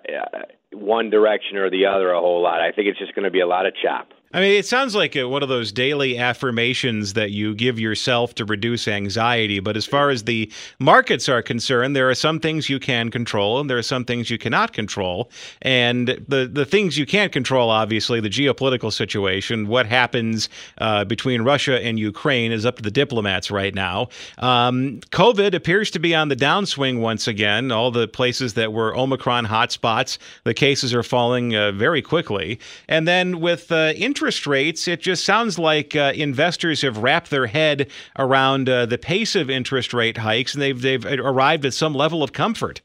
one 0.71 1.09
direction 1.09 1.57
or 1.57 1.69
the 1.69 1.85
other 1.85 2.11
a 2.11 2.19
whole 2.19 2.41
lot. 2.41 2.61
I 2.61 2.71
think 2.71 2.87
it's 2.87 2.99
just 2.99 3.13
going 3.13 3.25
to 3.25 3.31
be 3.31 3.41
a 3.41 3.47
lot 3.47 3.65
of 3.65 3.73
chop. 3.75 4.07
I 4.33 4.39
mean, 4.39 4.53
it 4.53 4.65
sounds 4.65 4.95
like 4.95 5.15
a, 5.15 5.25
one 5.25 5.43
of 5.43 5.49
those 5.49 5.71
daily 5.71 6.17
affirmations 6.17 7.13
that 7.13 7.29
you 7.29 7.53
give 7.53 7.79
yourself 7.79 8.33
to 8.35 8.45
reduce 8.45 8.87
anxiety. 8.87 9.59
But 9.59 9.77
as 9.77 9.85
far 9.85 10.09
as 10.09 10.23
the 10.23 10.51
markets 10.79 11.29
are 11.29 11.43
concerned, 11.43 11.95
there 11.95 12.09
are 12.09 12.15
some 12.15 12.39
things 12.39 12.67
you 12.67 12.79
can 12.79 13.11
control 13.11 13.59
and 13.59 13.69
there 13.69 13.77
are 13.77 13.83
some 13.83 14.03
things 14.03 14.31
you 14.31 14.39
cannot 14.39 14.73
control. 14.73 15.29
And 15.61 16.07
the, 16.27 16.49
the 16.51 16.65
things 16.65 16.97
you 16.97 17.05
can't 17.05 17.31
control, 17.31 17.69
obviously, 17.69 18.19
the 18.19 18.29
geopolitical 18.29 18.91
situation, 18.91 19.67
what 19.67 19.85
happens 19.85 20.49
uh, 20.79 21.05
between 21.05 21.43
Russia 21.43 21.79
and 21.79 21.99
Ukraine 21.99 22.51
is 22.51 22.65
up 22.65 22.77
to 22.77 22.81
the 22.81 22.91
diplomats 22.91 23.51
right 23.51 23.75
now. 23.75 24.07
Um, 24.39 24.99
COVID 25.11 25.53
appears 25.53 25.91
to 25.91 25.99
be 25.99 26.15
on 26.15 26.29
the 26.29 26.35
downswing 26.35 26.99
once 26.99 27.27
again. 27.27 27.71
All 27.71 27.91
the 27.91 28.07
places 28.07 28.55
that 28.55 28.73
were 28.73 28.97
Omicron 28.97 29.45
hotspots, 29.45 30.17
the 30.43 30.55
cases 30.55 30.91
are 30.91 31.03
falling 31.03 31.55
uh, 31.55 31.71
very 31.71 32.01
quickly. 32.01 32.59
And 32.87 33.07
then 33.07 33.39
with 33.39 33.71
uh, 33.71 33.93
interest 33.95 34.22
interest 34.23 34.47
rates, 34.47 34.87
it 34.87 35.01
just 35.01 35.25
sounds 35.25 35.59
like 35.59 35.97
uh, 35.97 36.13
investors 36.15 36.81
have 36.81 36.99
wrapped 36.99 37.29
their 37.29 37.45
head 37.45 37.89
around 38.17 38.69
uh, 38.69 38.85
the 38.85 38.97
pace 38.97 39.35
of 39.35 39.49
interest 39.49 39.93
rate 39.93 40.17
hikes 40.17 40.53
and 40.53 40.61
they've, 40.61 40.81
they've 40.81 41.03
arrived 41.05 41.65
at 41.65 41.73
some 41.73 41.93
level 41.93 42.23
of 42.23 42.31
comfort. 42.31 42.81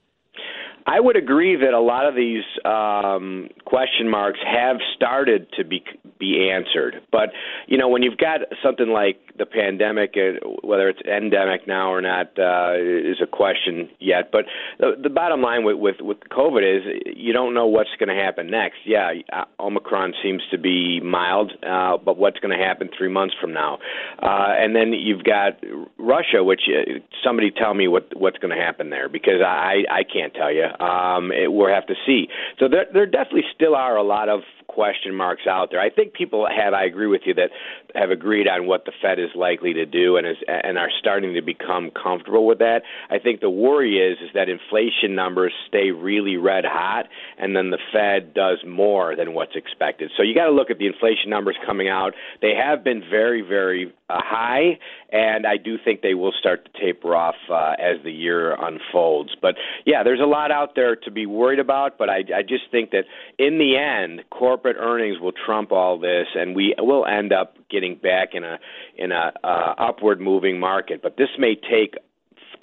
I 0.85 0.99
would 0.99 1.15
agree 1.15 1.55
that 1.55 1.75
a 1.75 1.81
lot 1.81 2.09
of 2.09 2.17
these 2.17 2.43
um, 2.65 3.51
question 3.65 4.09
marks 4.09 4.41
have 4.45 4.79
started 4.97 5.47
to 5.57 5.65
be 5.65 5.85
be 6.19 6.51
answered. 6.51 7.01
But 7.11 7.31
you 7.67 7.79
know, 7.79 7.89
when 7.89 8.03
you've 8.03 8.19
got 8.19 8.41
something 8.63 8.89
like 8.89 9.19
the 9.39 9.47
pandemic, 9.47 10.15
uh, 10.17 10.47
whether 10.63 10.89
it's 10.89 11.01
endemic 11.03 11.67
now 11.67 11.93
or 11.93 12.03
not, 12.03 12.39
uh, 12.39 12.75
is 12.77 13.21
a 13.23 13.27
question 13.27 13.89
yet. 14.01 14.31
But 14.33 14.45
the, 14.79 14.97
the 15.03 15.11
bottom 15.11 15.41
line 15.41 15.65
with, 15.65 15.77
with 15.77 15.97
with 16.01 16.19
COVID 16.31 16.63
is 16.63 17.03
you 17.17 17.33
don't 17.33 17.55
know 17.55 17.67
what's 17.67 17.91
going 17.99 18.15
to 18.15 18.23
happen 18.23 18.51
next. 18.51 18.79
Yeah, 18.85 19.13
uh, 19.33 19.45
Omicron 19.61 20.15
seems 20.23 20.43
to 20.51 20.59
be 20.59 21.01
mild, 21.01 21.53
uh, 21.67 21.97
but 21.99 22.19
what's 22.19 22.39
going 22.41 22.57
to 22.57 22.65
happen 22.65 22.91
three 22.97 23.11
months 23.11 23.35
from 23.41 23.53
now? 23.53 23.79
Uh, 24.23 24.55
and 24.59 24.75
then 24.75 24.93
you've 24.93 25.25
got 25.25 25.59
Russia, 25.99 26.43
which 26.43 26.63
uh, 26.69 26.99
somebody 27.25 27.51
tell 27.51 27.75
me 27.75 27.89
what 27.89 28.09
what's 28.17 28.39
going 28.39 28.57
to 28.57 28.63
happen 28.63 28.91
there 28.91 29.09
because 29.09 29.41
I 29.45 29.85
I 29.91 30.03
can't 30.05 30.35
tell 30.35 30.53
you. 30.53 30.65
Um, 30.85 31.33
it, 31.33 31.53
we'll 31.53 31.73
have 31.73 31.87
to 31.87 31.95
see. 32.07 32.29
So 32.59 32.69
there, 32.69 32.87
there 32.93 33.07
definitely 33.07 33.45
still 33.55 33.75
are 33.75 33.97
a 33.97 34.03
lot 34.03 34.29
of 34.29 34.41
question 34.69 35.15
marks 35.15 35.47
out 35.49 35.71
there. 35.71 35.81
I 35.81 35.91
think 35.91 36.13
people 36.13 36.47
have, 36.47 36.75
I 36.75 36.85
agree 36.85 37.09
with 37.09 37.23
you, 37.25 37.35
that 37.35 37.51
have 37.95 38.11
agreed 38.11 38.47
on 38.47 38.67
what 38.67 38.85
the 38.85 38.93
Fed 39.03 39.19
is 39.19 39.31
likely 39.35 39.73
to 39.73 39.87
do 39.87 40.17
and 40.17 40.27
is 40.27 40.37
and 40.47 40.79
are 40.79 40.91
starting 41.01 41.35
to 41.35 41.43
become 41.43 41.91
comfortable 41.91 42.47
with 42.47 42.59
that. 42.59 42.83
I 43.11 43.19
think 43.19 43.41
the 43.41 43.51
worry 43.51 43.97
is 43.97 44.19
is 44.19 44.31
that 44.35 44.49
inflation 44.49 45.15
numbers 45.15 45.53
stay 45.67 45.91
really 45.91 46.37
red 46.37 46.65
hot 46.65 47.07
and 47.39 47.57
then 47.57 47.71
the 47.71 47.79
Fed 47.93 48.35
does 48.35 48.59
more 48.67 49.17
than 49.17 49.35
what's 49.35 49.57
expected. 49.57 50.11
So 50.17 50.23
you 50.23 50.35
got 50.35 50.47
to 50.47 50.53
look 50.53 50.71
at 50.71 50.79
the 50.79 50.87
inflation 50.87 51.31
numbers 51.31 51.57
coming 51.67 51.89
out. 51.89 52.15
They 52.43 52.53
have 52.55 52.85
been 52.85 53.03
very 53.11 53.41
very 53.41 53.93
uh, 54.11 54.21
high 54.23 54.79
and 55.11 55.47
I 55.47 55.57
do 55.57 55.77
think 55.83 56.03
they 56.03 56.15
will 56.15 56.33
start 56.39 56.67
to 56.67 56.81
taper 56.81 57.17
off 57.17 57.37
uh, 57.51 57.73
as 57.79 58.03
the 58.05 58.13
year 58.13 58.55
unfolds. 58.55 59.35
But 59.41 59.55
yeah, 59.87 60.03
there's 60.03 60.21
a 60.21 60.27
lot 60.27 60.51
out 60.51 60.75
there 60.77 60.95
to 60.95 61.11
be 61.11 61.27
worried 61.27 61.59
about, 61.59 61.97
but 61.99 62.11
I 62.11 62.19
I 62.37 62.43
just 62.43 62.71
think 62.71 62.91
that 62.91 63.05
in 63.39 63.59
the 63.59 63.77
end 63.77 64.29
corporate 64.59 64.77
earnings 64.81 65.21
will 65.21 65.33
trump 65.33 65.71
all 65.71 65.99
this 65.99 66.27
and 66.35 66.57
we 66.57 66.75
will 66.79 67.07
end 67.07 67.33
up 67.33 67.57
getting 67.71 67.95
back 67.95 68.31
in 68.33 68.43
a 68.43 68.59
in 68.97 69.13
a 69.13 69.33
uh, 69.45 69.75
upward 69.79 70.21
moving 70.21 70.59
market. 70.59 71.01
But 71.03 71.17
this 71.17 71.29
may 71.39 71.55
take 71.55 71.95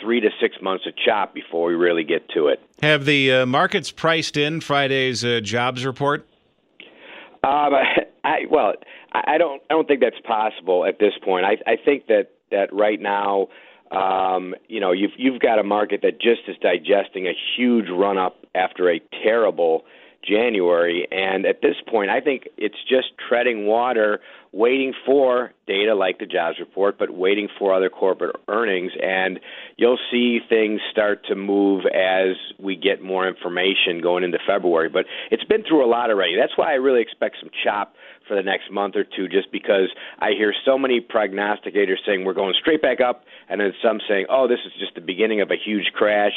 three 0.01 0.19
to 0.19 0.29
six 0.41 0.57
months 0.61 0.85
of 0.85 0.93
chop 0.97 1.33
before 1.33 1.67
we 1.67 1.75
really 1.75 2.03
get 2.03 2.27
to 2.29 2.47
it. 2.47 2.59
Have 2.81 3.05
the 3.05 3.31
uh, 3.31 3.45
markets 3.45 3.91
priced 3.91 4.35
in 4.35 4.59
Friday's 4.59 5.23
uh, 5.23 5.39
jobs 5.41 5.85
report? 5.85 6.27
Um, 7.43 7.73
I, 8.23 8.39
well, 8.49 8.73
I 9.13 9.37
don't. 9.37 9.61
I 9.69 9.73
don't 9.75 9.87
think 9.87 10.01
that's 10.01 10.19
possible 10.25 10.85
at 10.85 10.99
this 10.99 11.13
point. 11.23 11.45
I, 11.45 11.57
I 11.71 11.75
think 11.77 12.07
that 12.07 12.31
that 12.51 12.73
right 12.73 12.99
now, 12.99 13.47
um, 13.91 14.55
you 14.67 14.81
know, 14.81 14.91
you've 14.91 15.11
you've 15.15 15.39
got 15.39 15.59
a 15.59 15.63
market 15.63 16.01
that 16.01 16.19
just 16.19 16.41
is 16.47 16.57
digesting 16.59 17.27
a 17.27 17.33
huge 17.55 17.85
run 17.89 18.17
up 18.17 18.35
after 18.53 18.91
a 18.91 18.99
terrible 19.23 19.85
January. 20.27 21.07
And 21.11 21.45
at 21.45 21.61
this 21.61 21.75
point, 21.87 22.09
I 22.09 22.21
think 22.21 22.47
it's 22.57 22.81
just 22.87 23.07
treading 23.29 23.65
water, 23.65 24.19
waiting 24.51 24.93
for 25.05 25.51
data 25.67 25.95
like 25.95 26.19
the 26.19 26.25
jobs 26.25 26.57
report, 26.59 26.97
but 26.97 27.11
waiting 27.11 27.47
for 27.59 27.73
other 27.73 27.89
corporate 27.89 28.35
earnings. 28.47 28.91
And 29.01 29.39
you'll 29.77 29.99
see 30.11 30.39
things 30.47 30.79
start 30.91 31.25
to 31.27 31.35
move 31.35 31.85
as 31.85 32.35
we 32.57 32.75
get 32.75 33.01
more 33.01 33.27
information 33.27 34.01
going 34.01 34.23
into 34.23 34.39
February. 34.47 34.89
But 34.89 35.05
it's 35.31 35.43
been 35.43 35.63
through 35.63 35.85
a 35.85 35.89
lot 35.89 36.09
already. 36.09 36.35
That's 36.39 36.57
why 36.57 36.71
I 36.71 36.75
really 36.75 37.01
expect 37.01 37.37
some 37.41 37.49
chop 37.63 37.95
for 38.27 38.35
the 38.35 38.43
next 38.43 38.71
month 38.71 38.95
or 38.95 39.03
two, 39.03 39.27
just 39.27 39.51
because 39.51 39.89
I 40.17 40.31
hear 40.31 40.53
so 40.65 40.79
many 40.79 40.99
prognosticators 40.99 41.97
saying 42.05 42.25
we're 42.25 42.33
going 42.33 42.55
straight 42.59 42.81
back 42.81 42.99
up, 42.99 43.23
and 43.47 43.61
then 43.61 43.71
some 43.83 43.99
saying, 44.07 44.25
oh, 44.29 44.47
this 44.47 44.59
is 44.65 44.71
just 44.79 44.95
the 44.95 45.01
beginning 45.01 45.41
of 45.41 45.51
a 45.51 45.55
huge 45.63 45.91
crash 45.93 46.33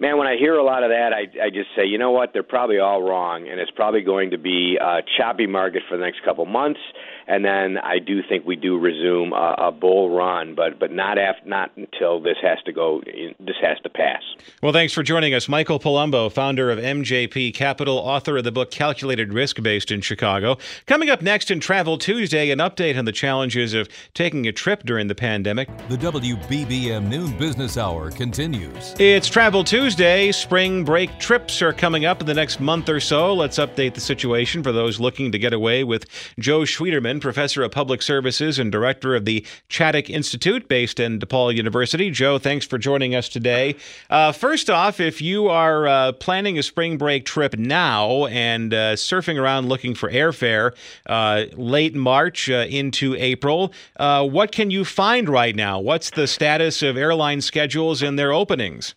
man, 0.00 0.18
when 0.18 0.26
I 0.26 0.36
hear 0.36 0.54
a 0.54 0.64
lot 0.64 0.82
of 0.82 0.90
that, 0.90 1.12
I, 1.12 1.46
I 1.46 1.50
just 1.50 1.68
say, 1.76 1.84
you 1.86 1.98
know 1.98 2.10
what? 2.10 2.32
They're 2.32 2.42
probably 2.42 2.78
all 2.78 3.02
wrong, 3.02 3.48
and 3.48 3.60
it's 3.60 3.70
probably 3.70 4.02
going 4.02 4.30
to 4.30 4.38
be 4.38 4.78
a 4.80 5.00
choppy 5.16 5.46
market 5.46 5.82
for 5.88 5.96
the 5.96 6.04
next 6.04 6.24
couple 6.24 6.46
months 6.46 6.80
and 7.28 7.44
then 7.44 7.76
I 7.76 7.98
do 7.98 8.22
think 8.26 8.46
we 8.46 8.56
do 8.56 8.78
resume 8.78 9.32
a, 9.32 9.66
a 9.68 9.72
bull 9.72 10.10
run, 10.10 10.54
but 10.54 10.78
but 10.80 10.90
not 10.90 11.18
after, 11.18 11.46
not 11.46 11.70
until 11.76 12.20
this 12.20 12.38
has 12.42 12.58
to 12.64 12.72
go. 12.72 13.02
This 13.04 13.56
has 13.60 13.78
to 13.82 13.90
pass. 13.90 14.22
Well, 14.62 14.72
thanks 14.72 14.94
for 14.94 15.02
joining 15.02 15.34
us, 15.34 15.46
Michael 15.46 15.78
Palumbo, 15.78 16.32
founder 16.32 16.70
of 16.70 16.78
MJP 16.78 17.54
Capital, 17.54 17.98
author 17.98 18.38
of 18.38 18.44
the 18.44 18.52
book 18.52 18.70
Calculated 18.70 19.34
Risk, 19.34 19.62
based 19.62 19.90
in 19.90 20.00
Chicago. 20.00 20.56
Coming 20.86 21.10
up 21.10 21.20
next 21.20 21.50
in 21.50 21.60
Travel 21.60 21.98
Tuesday, 21.98 22.50
an 22.50 22.60
update 22.60 22.98
on 22.98 23.04
the 23.04 23.12
challenges 23.12 23.74
of 23.74 23.88
taking 24.14 24.46
a 24.46 24.52
trip 24.52 24.84
during 24.84 25.06
the 25.06 25.14
pandemic. 25.14 25.68
The 25.88 25.96
WBBM 25.98 27.08
Noon 27.08 27.36
Business 27.36 27.76
Hour 27.76 28.10
continues. 28.10 28.94
It's 28.98 29.28
Travel 29.28 29.64
Tuesday. 29.64 29.87
Tuesday, 29.88 30.30
spring 30.32 30.84
break 30.84 31.18
trips 31.18 31.62
are 31.62 31.72
coming 31.72 32.04
up 32.04 32.20
in 32.20 32.26
the 32.26 32.34
next 32.34 32.60
month 32.60 32.90
or 32.90 33.00
so. 33.00 33.32
Let's 33.32 33.58
update 33.58 33.94
the 33.94 34.02
situation 34.02 34.62
for 34.62 34.70
those 34.70 35.00
looking 35.00 35.32
to 35.32 35.38
get 35.38 35.54
away 35.54 35.82
with 35.82 36.04
Joe 36.38 36.60
Schwieterman 36.60 37.22
professor 37.22 37.62
of 37.62 37.72
public 37.72 38.02
services 38.02 38.58
and 38.58 38.70
director 38.70 39.16
of 39.16 39.24
the 39.24 39.46
Chaddick 39.70 40.10
Institute 40.10 40.68
based 40.68 41.00
in 41.00 41.18
DePaul 41.18 41.56
University. 41.56 42.10
Joe, 42.10 42.36
thanks 42.36 42.66
for 42.66 42.76
joining 42.76 43.14
us 43.14 43.30
today. 43.30 43.76
Uh, 44.10 44.30
first 44.30 44.68
off, 44.68 45.00
if 45.00 45.22
you 45.22 45.48
are 45.48 45.86
uh, 45.86 46.12
planning 46.12 46.58
a 46.58 46.62
spring 46.62 46.98
break 46.98 47.24
trip 47.24 47.56
now 47.58 48.26
and 48.26 48.74
uh, 48.74 48.92
surfing 48.92 49.40
around 49.40 49.70
looking 49.70 49.94
for 49.94 50.10
airfare 50.10 50.76
uh, 51.06 51.46
late 51.56 51.94
March 51.94 52.50
uh, 52.50 52.66
into 52.68 53.14
April, 53.14 53.72
uh, 53.96 54.22
what 54.28 54.52
can 54.52 54.70
you 54.70 54.84
find 54.84 55.30
right 55.30 55.56
now? 55.56 55.80
What's 55.80 56.10
the 56.10 56.26
status 56.26 56.82
of 56.82 56.98
airline 56.98 57.40
schedules 57.40 58.02
and 58.02 58.18
their 58.18 58.34
openings? 58.34 58.94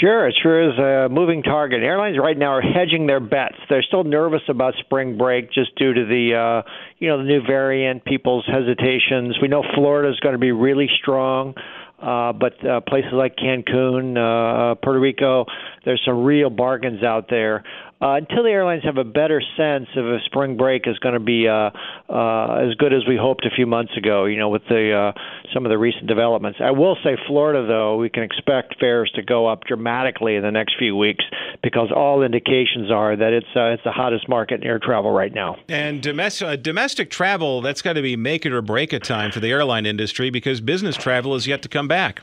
Sure, 0.00 0.28
it 0.28 0.34
sure 0.42 0.70
is 0.70 0.78
a 0.78 1.08
moving 1.08 1.42
target. 1.42 1.82
Airlines 1.82 2.16
right 2.18 2.36
now 2.36 2.52
are 2.52 2.60
hedging 2.60 3.06
their 3.06 3.20
bets. 3.20 3.56
They're 3.68 3.82
still 3.82 4.04
nervous 4.04 4.42
about 4.48 4.74
spring 4.80 5.16
break 5.16 5.52
just 5.52 5.74
due 5.76 5.92
to 5.92 6.04
the 6.04 6.34
uh, 6.34 6.70
you 6.98 7.08
know 7.08 7.18
the 7.18 7.24
new 7.24 7.42
variant, 7.42 8.04
people's 8.04 8.46
hesitations. 8.46 9.36
We 9.40 9.48
know 9.48 9.62
Florida 9.74 10.10
is 10.10 10.18
going 10.20 10.34
to 10.34 10.38
be 10.38 10.52
really 10.52 10.88
strong. 11.00 11.54
Uh, 12.02 12.32
but 12.32 12.54
uh, 12.66 12.80
places 12.80 13.12
like 13.12 13.36
Cancun, 13.36 14.16
uh, 14.16 14.74
Puerto 14.82 14.98
Rico, 14.98 15.46
there's 15.84 16.02
some 16.04 16.24
real 16.24 16.50
bargains 16.50 17.04
out 17.04 17.26
there. 17.30 17.62
Uh, 18.02 18.16
until 18.16 18.42
the 18.42 18.50
airlines 18.50 18.82
have 18.82 18.96
a 18.96 19.04
better 19.04 19.40
sense 19.56 19.86
of 19.96 20.06
if 20.06 20.22
spring 20.24 20.56
break 20.56 20.86
is 20.86 20.98
going 20.98 21.14
to 21.14 21.20
be 21.20 21.46
uh, 21.46 21.70
uh, 22.10 22.66
as 22.66 22.74
good 22.74 22.92
as 22.92 23.02
we 23.06 23.16
hoped 23.16 23.46
a 23.46 23.50
few 23.54 23.66
months 23.66 23.96
ago. 23.96 24.24
You 24.24 24.38
know, 24.38 24.48
with 24.48 24.62
the 24.68 24.92
uh, 24.92 25.20
some 25.54 25.64
of 25.64 25.70
the 25.70 25.78
recent 25.78 26.08
developments. 26.08 26.58
I 26.62 26.72
will 26.72 26.96
say, 27.04 27.16
Florida, 27.28 27.64
though, 27.66 27.96
we 27.96 28.10
can 28.10 28.24
expect 28.24 28.78
fares 28.80 29.10
to 29.14 29.22
go 29.22 29.46
up 29.46 29.64
dramatically 29.64 30.34
in 30.34 30.42
the 30.42 30.50
next 30.50 30.74
few 30.78 30.96
weeks 30.96 31.24
because 31.62 31.90
all 31.94 32.22
indications 32.22 32.90
are 32.90 33.14
that 33.14 33.32
it's 33.32 33.46
uh, 33.54 33.66
it's 33.66 33.84
the 33.84 33.92
hottest 33.92 34.28
market 34.28 34.62
in 34.62 34.66
air 34.66 34.80
travel 34.80 35.12
right 35.12 35.32
now. 35.32 35.56
And 35.68 36.02
domestic 36.02 36.48
uh, 36.48 36.56
domestic 36.56 37.10
travel, 37.10 37.60
that's 37.60 37.82
got 37.82 37.92
to 37.92 38.02
be 38.02 38.16
make 38.16 38.44
it 38.44 38.52
or 38.52 38.62
break 38.62 38.92
it 38.92 39.04
time 39.04 39.30
for 39.30 39.38
the 39.38 39.50
airline 39.50 39.86
industry 39.86 40.30
because 40.30 40.60
business 40.60 40.96
travel 40.96 41.36
is 41.36 41.46
yet 41.46 41.62
to 41.62 41.68
come 41.68 41.86
back. 41.86 42.22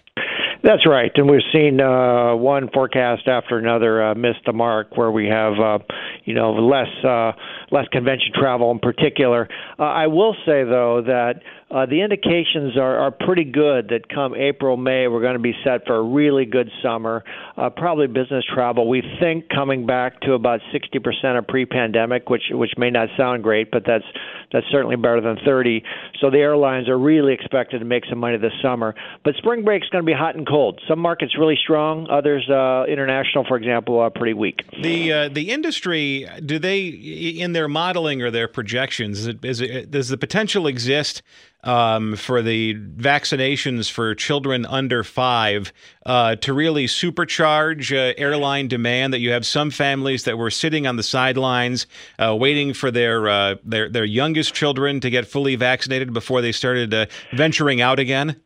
That's 0.62 0.86
right, 0.86 1.12
and 1.16 1.30
we've 1.30 1.40
seen 1.54 1.80
uh, 1.80 2.36
one 2.36 2.70
forecast 2.74 3.30
after 3.30 3.58
another 3.58 4.04
uh, 4.04 4.16
miss 4.16 4.36
the 4.46 4.52
mark, 4.52 4.98
where 4.98 5.10
we 5.10 5.28
have, 5.28 5.54
uh, 5.54 5.80
you 6.26 6.34
know, 6.34 6.52
less 6.52 6.90
uh, 7.06 7.32
less 7.72 7.88
convention 7.92 8.32
travel 8.34 8.72
in 8.72 8.80
particular. 8.80 9.48
Uh, 9.78 9.84
I 9.84 10.08
will 10.08 10.36
say 10.46 10.64
though 10.64 11.02
that 11.06 11.42
uh, 11.72 11.86
the 11.86 12.02
indications 12.02 12.76
are, 12.78 12.98
are 12.98 13.12
pretty 13.12 13.44
good 13.44 13.90
that 13.90 14.10
come 14.10 14.34
April, 14.34 14.76
May, 14.76 15.08
we're 15.08 15.22
going 15.22 15.34
to 15.34 15.40
be 15.40 15.54
set 15.64 15.86
for 15.86 15.98
a 15.98 16.02
really 16.02 16.46
good 16.46 16.70
summer. 16.82 17.24
Uh, 17.56 17.70
probably 17.70 18.08
business 18.08 18.44
travel, 18.52 18.90
we 18.90 19.04
think 19.20 19.50
coming 19.50 19.86
back 19.86 20.20
to 20.22 20.34
about 20.34 20.62
60% 20.74 21.38
of 21.38 21.48
pre-pandemic, 21.48 22.30
which 22.30 22.44
which 22.52 22.72
may 22.78 22.90
not 22.90 23.10
sound 23.16 23.44
great, 23.44 23.70
but 23.70 23.84
that's 23.86 24.06
that's 24.52 24.66
certainly 24.72 24.96
better 24.96 25.22
than 25.22 25.38
30. 25.46 25.84
So 26.20 26.32
the 26.32 26.40
airlines 26.40 26.90
are 26.90 26.98
really 26.98 27.34
expected 27.34 27.80
to 27.80 27.86
make 27.86 28.04
some 28.10 28.18
money 28.18 28.38
this 28.38 28.54
summer. 28.64 28.96
But 29.24 29.36
spring 29.36 29.64
break 29.64 29.84
is 29.84 29.90
going 29.90 30.04
to 30.04 30.08
be 30.08 30.14
hot 30.14 30.36
and 30.36 30.48
cold. 30.48 30.82
Some 30.88 30.98
markets 30.98 31.38
really 31.38 31.58
strong, 31.62 32.08
others 32.10 32.50
uh, 32.50 32.86
international, 32.88 33.46
for 33.48 33.58
example, 33.58 34.00
are 34.00 34.10
pretty 34.10 34.34
weak. 34.34 34.62
The 34.82 35.14
uh, 35.14 35.30
the 35.30 35.52
industry, 35.52 36.28
do 36.44 36.58
they 36.58 36.88
in 36.88 37.54
their 37.54 37.59
modeling 37.68 38.22
or 38.22 38.32
their 38.32 38.48
projections, 38.48 39.20
is 39.20 39.28
it, 39.28 39.46
is 39.46 39.62
it, 39.62 39.92
does 39.92 40.10
the 40.10 40.18
potential 40.18 40.68
exist? 40.68 41.22
um, 41.64 42.16
for 42.16 42.42
the 42.42 42.76
vaccinations 42.76 43.92
for 43.92 44.16
children 44.16 44.66
under 44.66 45.04
five 45.04 45.74
uh, 46.06 46.36
to 46.38 46.54
really 46.54 46.86
supercharge 46.86 47.92
uh, 47.92 48.14
airline 48.18 48.68
demand. 48.68 49.14
That 49.14 49.20
you 49.20 49.32
have 49.32 49.46
some 49.46 49.72
families 49.72 50.24
that 50.24 50.38
were 50.38 50.52
sitting 50.52 50.88
on 50.88 50.96
the 50.96 51.04
sidelines 51.04 51.88
uh, 52.18 52.36
waiting 52.36 52.74
for 52.74 52.92
their 52.92 53.28
uh, 53.28 53.56
their 53.64 53.90
their 53.90 54.06
youngest 54.06 54.54
children 54.54 55.00
to 55.02 55.10
get 55.10 55.28
fully 55.28 55.56
vaccinated 55.56 56.14
before 56.14 56.42
they 56.42 56.52
started 56.52 56.94
uh, 56.94 57.06
venturing 57.34 57.82
out 57.82 58.00
again. 58.00 58.40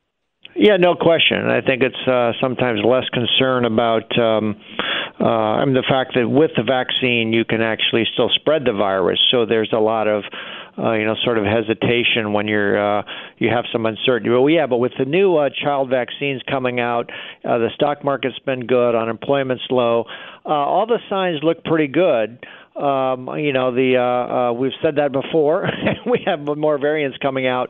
Yeah, 0.56 0.78
no 0.78 0.94
question. 0.96 1.50
I 1.50 1.62
think 1.62 1.82
it's 1.82 2.08
uh, 2.08 2.34
sometimes 2.40 2.82
less 2.86 3.10
concern 3.10 3.66
about. 3.66 4.18
Um, 4.20 4.56
uh, 5.20 5.24
I 5.24 5.66
mean, 5.66 5.76
the 5.76 5.86
fact 5.88 6.14
that 6.16 6.28
with 6.28 6.52
the 6.58 6.64
vaccine 6.64 7.34
you 7.34 7.46
can 7.46 7.62
actually 7.62 8.06
still 8.14 8.30
spread 8.34 8.66
the 8.66 8.74
virus, 8.74 9.20
so 9.32 9.46
there's 9.46 9.72
a 9.72 9.80
lot 9.80 10.08
of 10.08 10.24
uh, 10.78 10.94
you 10.94 11.06
know, 11.06 11.16
sort 11.24 11.38
of 11.38 11.46
hesitation 11.46 12.34
when 12.34 12.48
you're 12.48 13.00
uh, 13.00 13.04
you 13.38 13.50
have 13.50 13.66
some 13.72 13.86
uncertainty. 13.86 14.30
Well, 14.30 14.50
yeah, 14.50 14.66
but 14.66 14.78
with 14.78 14.94
the 14.98 15.06
new 15.06 15.36
uh, 15.38 15.50
child 15.50 15.90
vaccines 15.90 16.42
coming 16.50 16.80
out, 16.80 17.12
uh, 17.46 17.60
the 17.60 17.70
stock 17.76 18.04
market's 18.04 18.40
been 18.40 18.66
good, 18.66 18.96
unemployment's 18.96 19.64
low, 19.70 20.06
uh, 20.46 20.50
all 20.50 20.88
the 20.88 21.00
signs 21.10 21.40
look 21.44 21.64
pretty 21.64 21.88
good. 21.88 22.44
Um, 22.76 23.30
you 23.38 23.54
know, 23.54 23.74
the 23.74 23.98
uh, 23.98 24.02
uh, 24.02 24.54
we've 24.54 24.72
said 24.82 24.96
that 24.96 25.12
before. 25.12 25.70
we 26.06 26.24
have 26.26 26.40
more 26.42 26.80
variants 26.80 27.18
coming 27.20 27.46
out, 27.46 27.70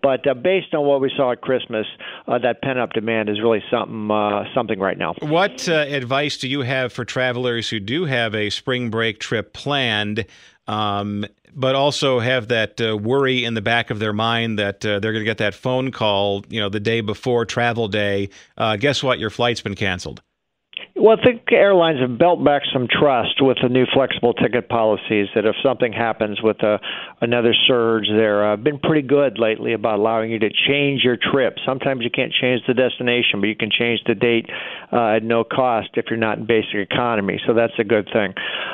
but 0.00 0.26
uh, 0.28 0.34
based 0.34 0.72
on 0.74 0.86
what 0.86 1.00
we 1.00 1.10
saw 1.16 1.32
at 1.32 1.40
Christmas, 1.40 1.86
uh, 2.28 2.38
that 2.38 2.62
pent 2.62 2.78
up 2.78 2.92
demand 2.92 3.28
is 3.28 3.40
really 3.40 3.62
something 3.68 4.10
uh, 4.10 4.44
something 4.54 4.78
right 4.78 4.96
now. 4.96 5.14
What 5.20 5.68
uh, 5.68 5.72
advice 5.72 6.36
do 6.36 6.46
you 6.48 6.60
have 6.60 6.92
for 6.92 7.04
travelers 7.04 7.68
who 7.68 7.80
do 7.80 8.04
have 8.04 8.34
a 8.34 8.50
spring 8.50 8.90
break 8.90 9.18
trip 9.18 9.54
planned? 9.54 10.24
Um, 10.66 11.26
but 11.56 11.74
also 11.74 12.18
have 12.18 12.48
that 12.48 12.80
worry 12.80 13.44
in 13.44 13.54
the 13.54 13.60
back 13.60 13.90
of 13.90 13.98
their 14.00 14.12
mind 14.12 14.58
that 14.58 14.80
they're 14.80 15.00
going 15.00 15.14
to 15.16 15.24
get 15.24 15.38
that 15.38 15.54
phone 15.54 15.92
call, 15.92 16.44
you 16.48 16.58
know, 16.58 16.68
the 16.68 16.80
day 16.80 17.00
before 17.00 17.44
travel 17.44 17.86
day. 17.86 18.30
Guess 18.58 19.04
what? 19.04 19.20
Your 19.20 19.30
flight's 19.30 19.60
been 19.60 19.76
canceled. 19.76 20.20
Well, 21.04 21.18
I 21.20 21.22
think 21.22 21.52
airlines 21.52 22.00
have 22.00 22.16
built 22.16 22.42
back 22.42 22.62
some 22.72 22.88
trust 22.88 23.34
with 23.42 23.58
the 23.62 23.68
new 23.68 23.84
flexible 23.92 24.32
ticket 24.32 24.70
policies. 24.70 25.26
That 25.34 25.44
if 25.44 25.54
something 25.62 25.92
happens 25.92 26.40
with 26.42 26.62
a, 26.62 26.80
another 27.20 27.52
surge, 27.66 28.06
they've 28.08 28.18
uh, 28.18 28.56
been 28.56 28.78
pretty 28.78 29.06
good 29.06 29.38
lately 29.38 29.74
about 29.74 29.98
allowing 29.98 30.30
you 30.30 30.38
to 30.38 30.48
change 30.66 31.02
your 31.04 31.18
trip. 31.18 31.56
Sometimes 31.66 32.04
you 32.04 32.10
can't 32.10 32.32
change 32.32 32.62
the 32.66 32.72
destination, 32.72 33.42
but 33.42 33.48
you 33.48 33.54
can 33.54 33.70
change 33.70 34.00
the 34.06 34.14
date 34.14 34.48
uh, 34.94 35.16
at 35.16 35.22
no 35.22 35.44
cost 35.44 35.90
if 35.92 36.06
you're 36.08 36.18
not 36.18 36.38
in 36.38 36.46
basic 36.46 36.76
economy. 36.76 37.38
So 37.46 37.52
that's 37.52 37.74
a 37.78 37.84
good 37.84 38.08
thing. 38.10 38.32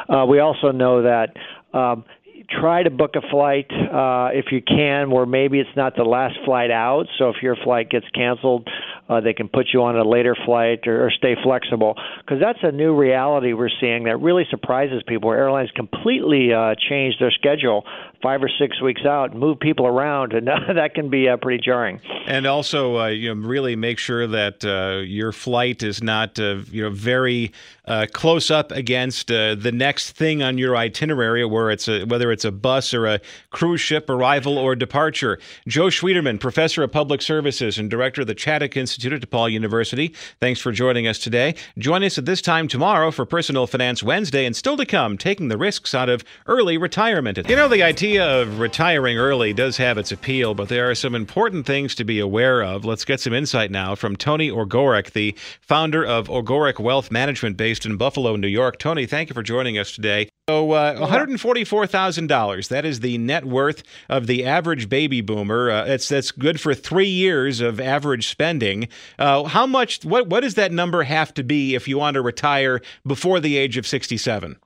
Uh, 0.09 0.25
we 0.27 0.39
also 0.39 0.71
know 0.71 1.03
that 1.03 1.35
um, 1.77 2.05
try 2.49 2.83
to 2.83 2.91
book 2.91 3.15
a 3.17 3.29
flight 3.29 3.67
uh, 3.71 4.31
if 4.33 4.47
you 4.51 4.61
can 4.63 5.11
where 5.11 5.27
maybe 5.27 5.61
it's 5.61 5.77
not 5.77 5.97
the 5.97 6.05
last 6.05 6.37
flight 6.45 6.71
out. 6.71 7.07
So 7.19 7.31
if 7.31 7.43
your 7.43 7.57
flight 7.57 7.91
gets 7.91 8.07
canceled, 8.15 8.69
uh, 9.11 9.21
they 9.21 9.33
can 9.33 9.49
put 9.49 9.67
you 9.75 9.83
on 9.83 9.97
a 9.97 10.09
later 10.09 10.37
flight 10.47 10.87
or, 10.87 11.07
or 11.07 11.11
stay 11.11 11.35
flexible 11.43 11.97
because 12.21 12.39
that's 12.41 12.61
a 12.63 12.71
new 12.71 12.95
reality 12.95 13.53
we're 13.53 13.69
seeing 13.81 14.05
that 14.05 14.19
really 14.19 14.45
surprises 14.51 15.03
people. 15.07 15.29
Where 15.29 15.39
airlines 15.39 15.71
completely 15.75 16.53
uh, 16.53 16.77
change 16.89 17.17
their 17.19 17.33
schedule 17.33 17.85
five 18.23 18.43
or 18.43 18.51
six 18.59 18.81
weeks 18.81 19.05
out, 19.05 19.35
move 19.35 19.59
people 19.59 19.87
around, 19.87 20.33
and 20.33 20.47
that 20.77 20.95
can 20.95 21.09
be 21.09 21.29
uh, 21.29 21.37
pretty 21.37 21.63
jarring. 21.63 22.01
And 22.27 22.47
also, 22.47 22.99
uh, 22.99 23.07
you 23.09 23.35
know, 23.35 23.49
really 23.49 23.77
make 23.77 23.99
sure 23.99 24.27
that 24.27 24.65
uh, 24.65 25.01
your 25.01 25.33
flight 25.33 25.83
is 25.83 26.03
not, 26.03 26.39
uh, 26.39 26.59
you 26.71 26.83
know, 26.83 26.91
very 26.91 27.53
uh, 27.87 28.07
close 28.13 28.51
up 28.51 28.71
against 28.71 29.33
uh, 29.33 29.55
the 29.57 29.73
next 29.73 30.13
thing 30.13 30.43
on 30.43 30.59
your 30.59 30.77
itinerary, 30.77 31.45
where 31.45 31.71
it's 31.71 31.89
a, 31.89 32.05
whether 32.05 32.31
it's 32.31 32.45
a 32.45 32.53
bus 32.53 32.95
or 32.95 33.07
a 33.07 33.21
cruise 33.51 33.81
ship 33.81 34.09
arrival 34.09 34.59
or 34.59 34.77
departure. 34.77 35.39
Joe 35.67 35.87
Schwieterman, 35.87 36.39
professor 36.39 36.83
of 36.83 36.93
public 36.93 37.23
services 37.23 37.79
and 37.79 37.91
director 37.91 38.21
of 38.21 38.27
the 38.27 38.35
Chaddick 38.35 38.77
Institute 38.77 39.13
at 39.13 39.29
DePaul 39.29 39.51
University. 39.51 40.15
Thanks 40.41 40.61
for 40.61 40.73
joining 40.73 41.07
us 41.09 41.19
today. 41.19 41.55
Join 41.79 42.05
us 42.05 42.17
at 42.17 42.27
this 42.27 42.41
time 42.41 42.69
tomorrow 42.69 43.11
for 43.11 43.27
Personal 43.27 43.67
Finance 43.67 44.03
Wednesday, 44.03 44.47
and 44.47 44.55
still 44.55 44.77
to 44.77 44.87
come, 44.87 45.19
taking 45.19 45.49
the 45.49 45.59
risks 45.59 45.95
out 45.95 46.09
of 46.09 46.23
early 46.47 46.79
retirement. 46.79 47.39
You 47.49 47.57
know, 47.57 47.69
the 47.69 47.83
idea 48.11 48.43
of 48.43 48.59
retiring 48.59 49.19
early 49.19 49.53
does 49.53 49.77
have 49.77 49.97
its 49.97 50.11
appeal, 50.11 50.53
but 50.53 50.69
there 50.69 50.91
are 50.91 50.97
some 50.97 51.15
important 51.15 51.65
things 51.65 51.95
to 51.95 52.03
be 52.03 52.19
aware 52.19 52.61
of. 52.61 52.85
Let's 52.85 53.05
get 53.05 53.21
some 53.21 53.33
insight 53.33 53.71
now 53.71 53.95
from 53.95 54.17
Tony 54.17 54.51
Ogorek, 54.51 55.13
the 55.13 55.33
founder 55.61 56.05
of 56.05 56.27
Ogorek 56.27 56.81
Wealth 56.81 57.13
Management 57.13 57.57
based 57.57 57.87
in 57.87 57.97
Buffalo, 57.97 58.35
New 58.35 58.49
York. 58.49 58.81
Tony, 58.81 59.07
thank 59.07 59.29
you 59.29 59.35
for 59.35 59.45
joining 59.45 59.79
us 59.79 59.93
today. 59.93 60.29
So, 60.49 60.73
uh, 60.73 61.07
$144,000. 61.07 62.69
That 62.69 62.85
is 62.85 62.99
the 62.99 63.17
net 63.17 63.45
worth 63.45 63.85
of 64.09 64.27
the 64.27 64.45
average 64.45 64.89
baby 64.89 65.21
boomer. 65.21 65.71
Uh, 65.71 65.85
that's 65.85 66.09
that's 66.09 66.33
good 66.33 66.61
for 66.61 66.75
three 66.75 67.07
years 67.07 67.61
of 67.61 67.79
average 67.79 68.27
spending. 68.27 68.89
Uh, 69.21 69.45
how 69.45 69.67
much? 69.67 70.05
What 70.05 70.27
what 70.27 70.41
does 70.41 70.55
that 70.55 70.73
number 70.73 71.05
have 71.05 71.33
to 71.35 71.45
be 71.45 71.77
if 71.77 71.87
you 71.87 71.99
want 71.99 72.15
to 72.15 72.23
retire 72.23 72.81
before 73.07 73.39
the 73.39 73.57
age 73.57 73.77
of 73.77 73.87
67? 73.87 74.57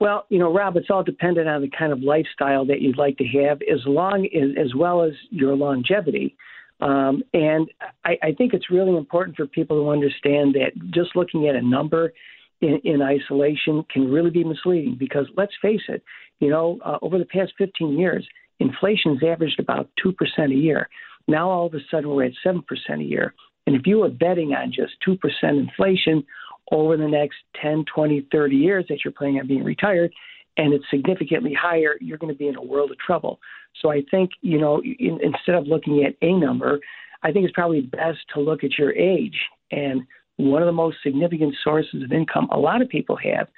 Well, 0.00 0.26
you 0.28 0.38
know, 0.38 0.52
Rob, 0.52 0.76
it's 0.76 0.90
all 0.90 1.02
dependent 1.02 1.48
on 1.48 1.60
the 1.60 1.70
kind 1.76 1.92
of 1.92 2.00
lifestyle 2.00 2.64
that 2.66 2.80
you'd 2.80 2.98
like 2.98 3.16
to 3.18 3.24
have, 3.24 3.58
as 3.62 3.80
long 3.84 4.26
as, 4.26 4.66
as 4.66 4.74
well 4.74 5.02
as 5.02 5.12
your 5.30 5.56
longevity. 5.56 6.36
Um, 6.80 7.22
and 7.34 7.68
I, 8.04 8.16
I 8.22 8.32
think 8.36 8.54
it's 8.54 8.70
really 8.70 8.96
important 8.96 9.36
for 9.36 9.46
people 9.46 9.82
to 9.82 9.90
understand 9.90 10.54
that 10.54 10.70
just 10.94 11.16
looking 11.16 11.48
at 11.48 11.56
a 11.56 11.62
number 11.62 12.12
in, 12.60 12.80
in 12.84 13.02
isolation 13.02 13.84
can 13.92 14.10
really 14.10 14.30
be 14.30 14.44
misleading 14.44 14.96
because 14.98 15.26
let's 15.36 15.52
face 15.60 15.82
it, 15.88 16.02
you 16.38 16.50
know, 16.50 16.78
uh, 16.84 16.98
over 17.02 17.18
the 17.18 17.24
past 17.24 17.52
15 17.58 17.98
years, 17.98 18.26
inflation's 18.60 19.22
averaged 19.24 19.58
about 19.58 19.90
2% 20.04 20.14
a 20.38 20.54
year. 20.54 20.88
Now 21.26 21.50
all 21.50 21.66
of 21.66 21.74
a 21.74 21.78
sudden 21.90 22.10
we're 22.10 22.24
at 22.24 22.32
7% 22.46 22.62
a 22.90 23.02
year. 23.02 23.34
And 23.66 23.76
if 23.76 23.86
you 23.86 23.98
were 23.98 24.08
betting 24.08 24.54
on 24.54 24.72
just 24.72 24.92
2% 25.06 25.18
inflation 25.42 26.24
over 26.70 26.96
the 26.96 27.08
next 27.08 27.36
10, 27.60 27.84
20, 27.92 28.26
30 28.30 28.56
years 28.56 28.84
that 28.88 28.98
you're 29.04 29.12
planning 29.12 29.40
on 29.40 29.46
being 29.46 29.64
retired, 29.64 30.12
and 30.56 30.72
it's 30.74 30.84
significantly 30.90 31.54
higher, 31.58 31.94
you're 32.00 32.18
going 32.18 32.32
to 32.32 32.38
be 32.38 32.48
in 32.48 32.56
a 32.56 32.62
world 32.62 32.90
of 32.90 32.98
trouble. 32.98 33.38
So 33.80 33.90
I 33.90 34.02
think, 34.10 34.30
you 34.42 34.60
know, 34.60 34.82
in, 34.82 35.18
instead 35.22 35.54
of 35.54 35.66
looking 35.66 36.04
at 36.04 36.14
a 36.20 36.32
number, 36.32 36.80
I 37.22 37.32
think 37.32 37.44
it's 37.44 37.54
probably 37.54 37.82
best 37.82 38.18
to 38.34 38.40
look 38.40 38.64
at 38.64 38.76
your 38.76 38.92
age. 38.92 39.38
And 39.70 40.02
one 40.36 40.62
of 40.62 40.66
the 40.66 40.72
most 40.72 40.98
significant 41.02 41.54
sources 41.62 42.02
of 42.02 42.12
income 42.12 42.48
a 42.50 42.58
lot 42.58 42.82
of 42.82 42.88
people 42.88 43.16
have 43.16 43.48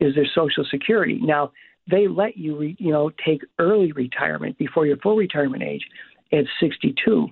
is 0.00 0.14
their 0.14 0.26
Social 0.34 0.64
Security. 0.70 1.18
Now, 1.22 1.52
they 1.90 2.06
let 2.06 2.36
you, 2.36 2.56
re, 2.56 2.76
you 2.78 2.92
know, 2.92 3.10
take 3.24 3.42
early 3.58 3.92
retirement 3.92 4.58
before 4.58 4.86
your 4.86 4.98
full 4.98 5.16
retirement 5.16 5.62
age 5.62 5.86
at 6.32 6.44
62. 6.60 7.28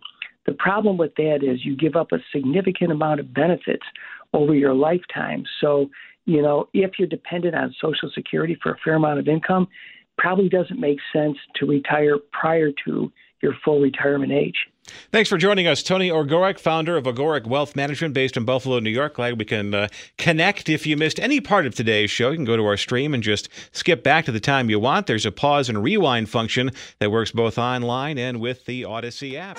The 0.46 0.52
problem 0.52 0.96
with 0.96 1.14
that 1.16 1.40
is 1.42 1.64
you 1.64 1.76
give 1.76 1.96
up 1.96 2.12
a 2.12 2.18
significant 2.32 2.92
amount 2.92 3.20
of 3.20 3.34
benefits 3.34 3.82
over 4.36 4.54
your 4.54 4.74
lifetime. 4.74 5.44
So, 5.60 5.90
you 6.26 6.42
know, 6.42 6.68
if 6.72 6.92
you're 6.98 7.08
dependent 7.08 7.54
on 7.54 7.74
Social 7.80 8.10
Security 8.14 8.56
for 8.62 8.72
a 8.72 8.76
fair 8.84 8.94
amount 8.94 9.18
of 9.18 9.26
income, 9.26 9.66
probably 10.18 10.48
doesn't 10.48 10.78
make 10.78 10.98
sense 11.12 11.38
to 11.56 11.66
retire 11.66 12.18
prior 12.32 12.70
to 12.84 13.10
your 13.42 13.54
full 13.64 13.80
retirement 13.80 14.32
age. 14.32 14.56
Thanks 15.10 15.28
for 15.28 15.36
joining 15.36 15.66
us, 15.66 15.82
Tony 15.82 16.10
Ogorek, 16.10 16.58
founder 16.58 16.96
of 16.96 17.04
Ogorek 17.04 17.46
Wealth 17.46 17.74
Management 17.74 18.14
based 18.14 18.36
in 18.36 18.44
Buffalo, 18.44 18.78
New 18.78 18.90
York. 18.90 19.14
Glad 19.14 19.38
we 19.38 19.44
can 19.44 19.74
uh, 19.74 19.88
connect. 20.16 20.68
If 20.68 20.86
you 20.86 20.96
missed 20.96 21.18
any 21.18 21.40
part 21.40 21.66
of 21.66 21.74
today's 21.74 22.10
show, 22.10 22.30
you 22.30 22.36
can 22.36 22.44
go 22.44 22.56
to 22.56 22.64
our 22.64 22.76
stream 22.76 23.12
and 23.12 23.22
just 23.22 23.48
skip 23.72 24.04
back 24.04 24.26
to 24.26 24.32
the 24.32 24.40
time 24.40 24.70
you 24.70 24.78
want. 24.78 25.06
There's 25.06 25.26
a 25.26 25.32
pause 25.32 25.68
and 25.68 25.82
rewind 25.82 26.28
function 26.30 26.70
that 27.00 27.10
works 27.10 27.32
both 27.32 27.58
online 27.58 28.16
and 28.16 28.40
with 28.40 28.64
the 28.66 28.82
Audacy 28.82 29.34
app. 29.34 29.58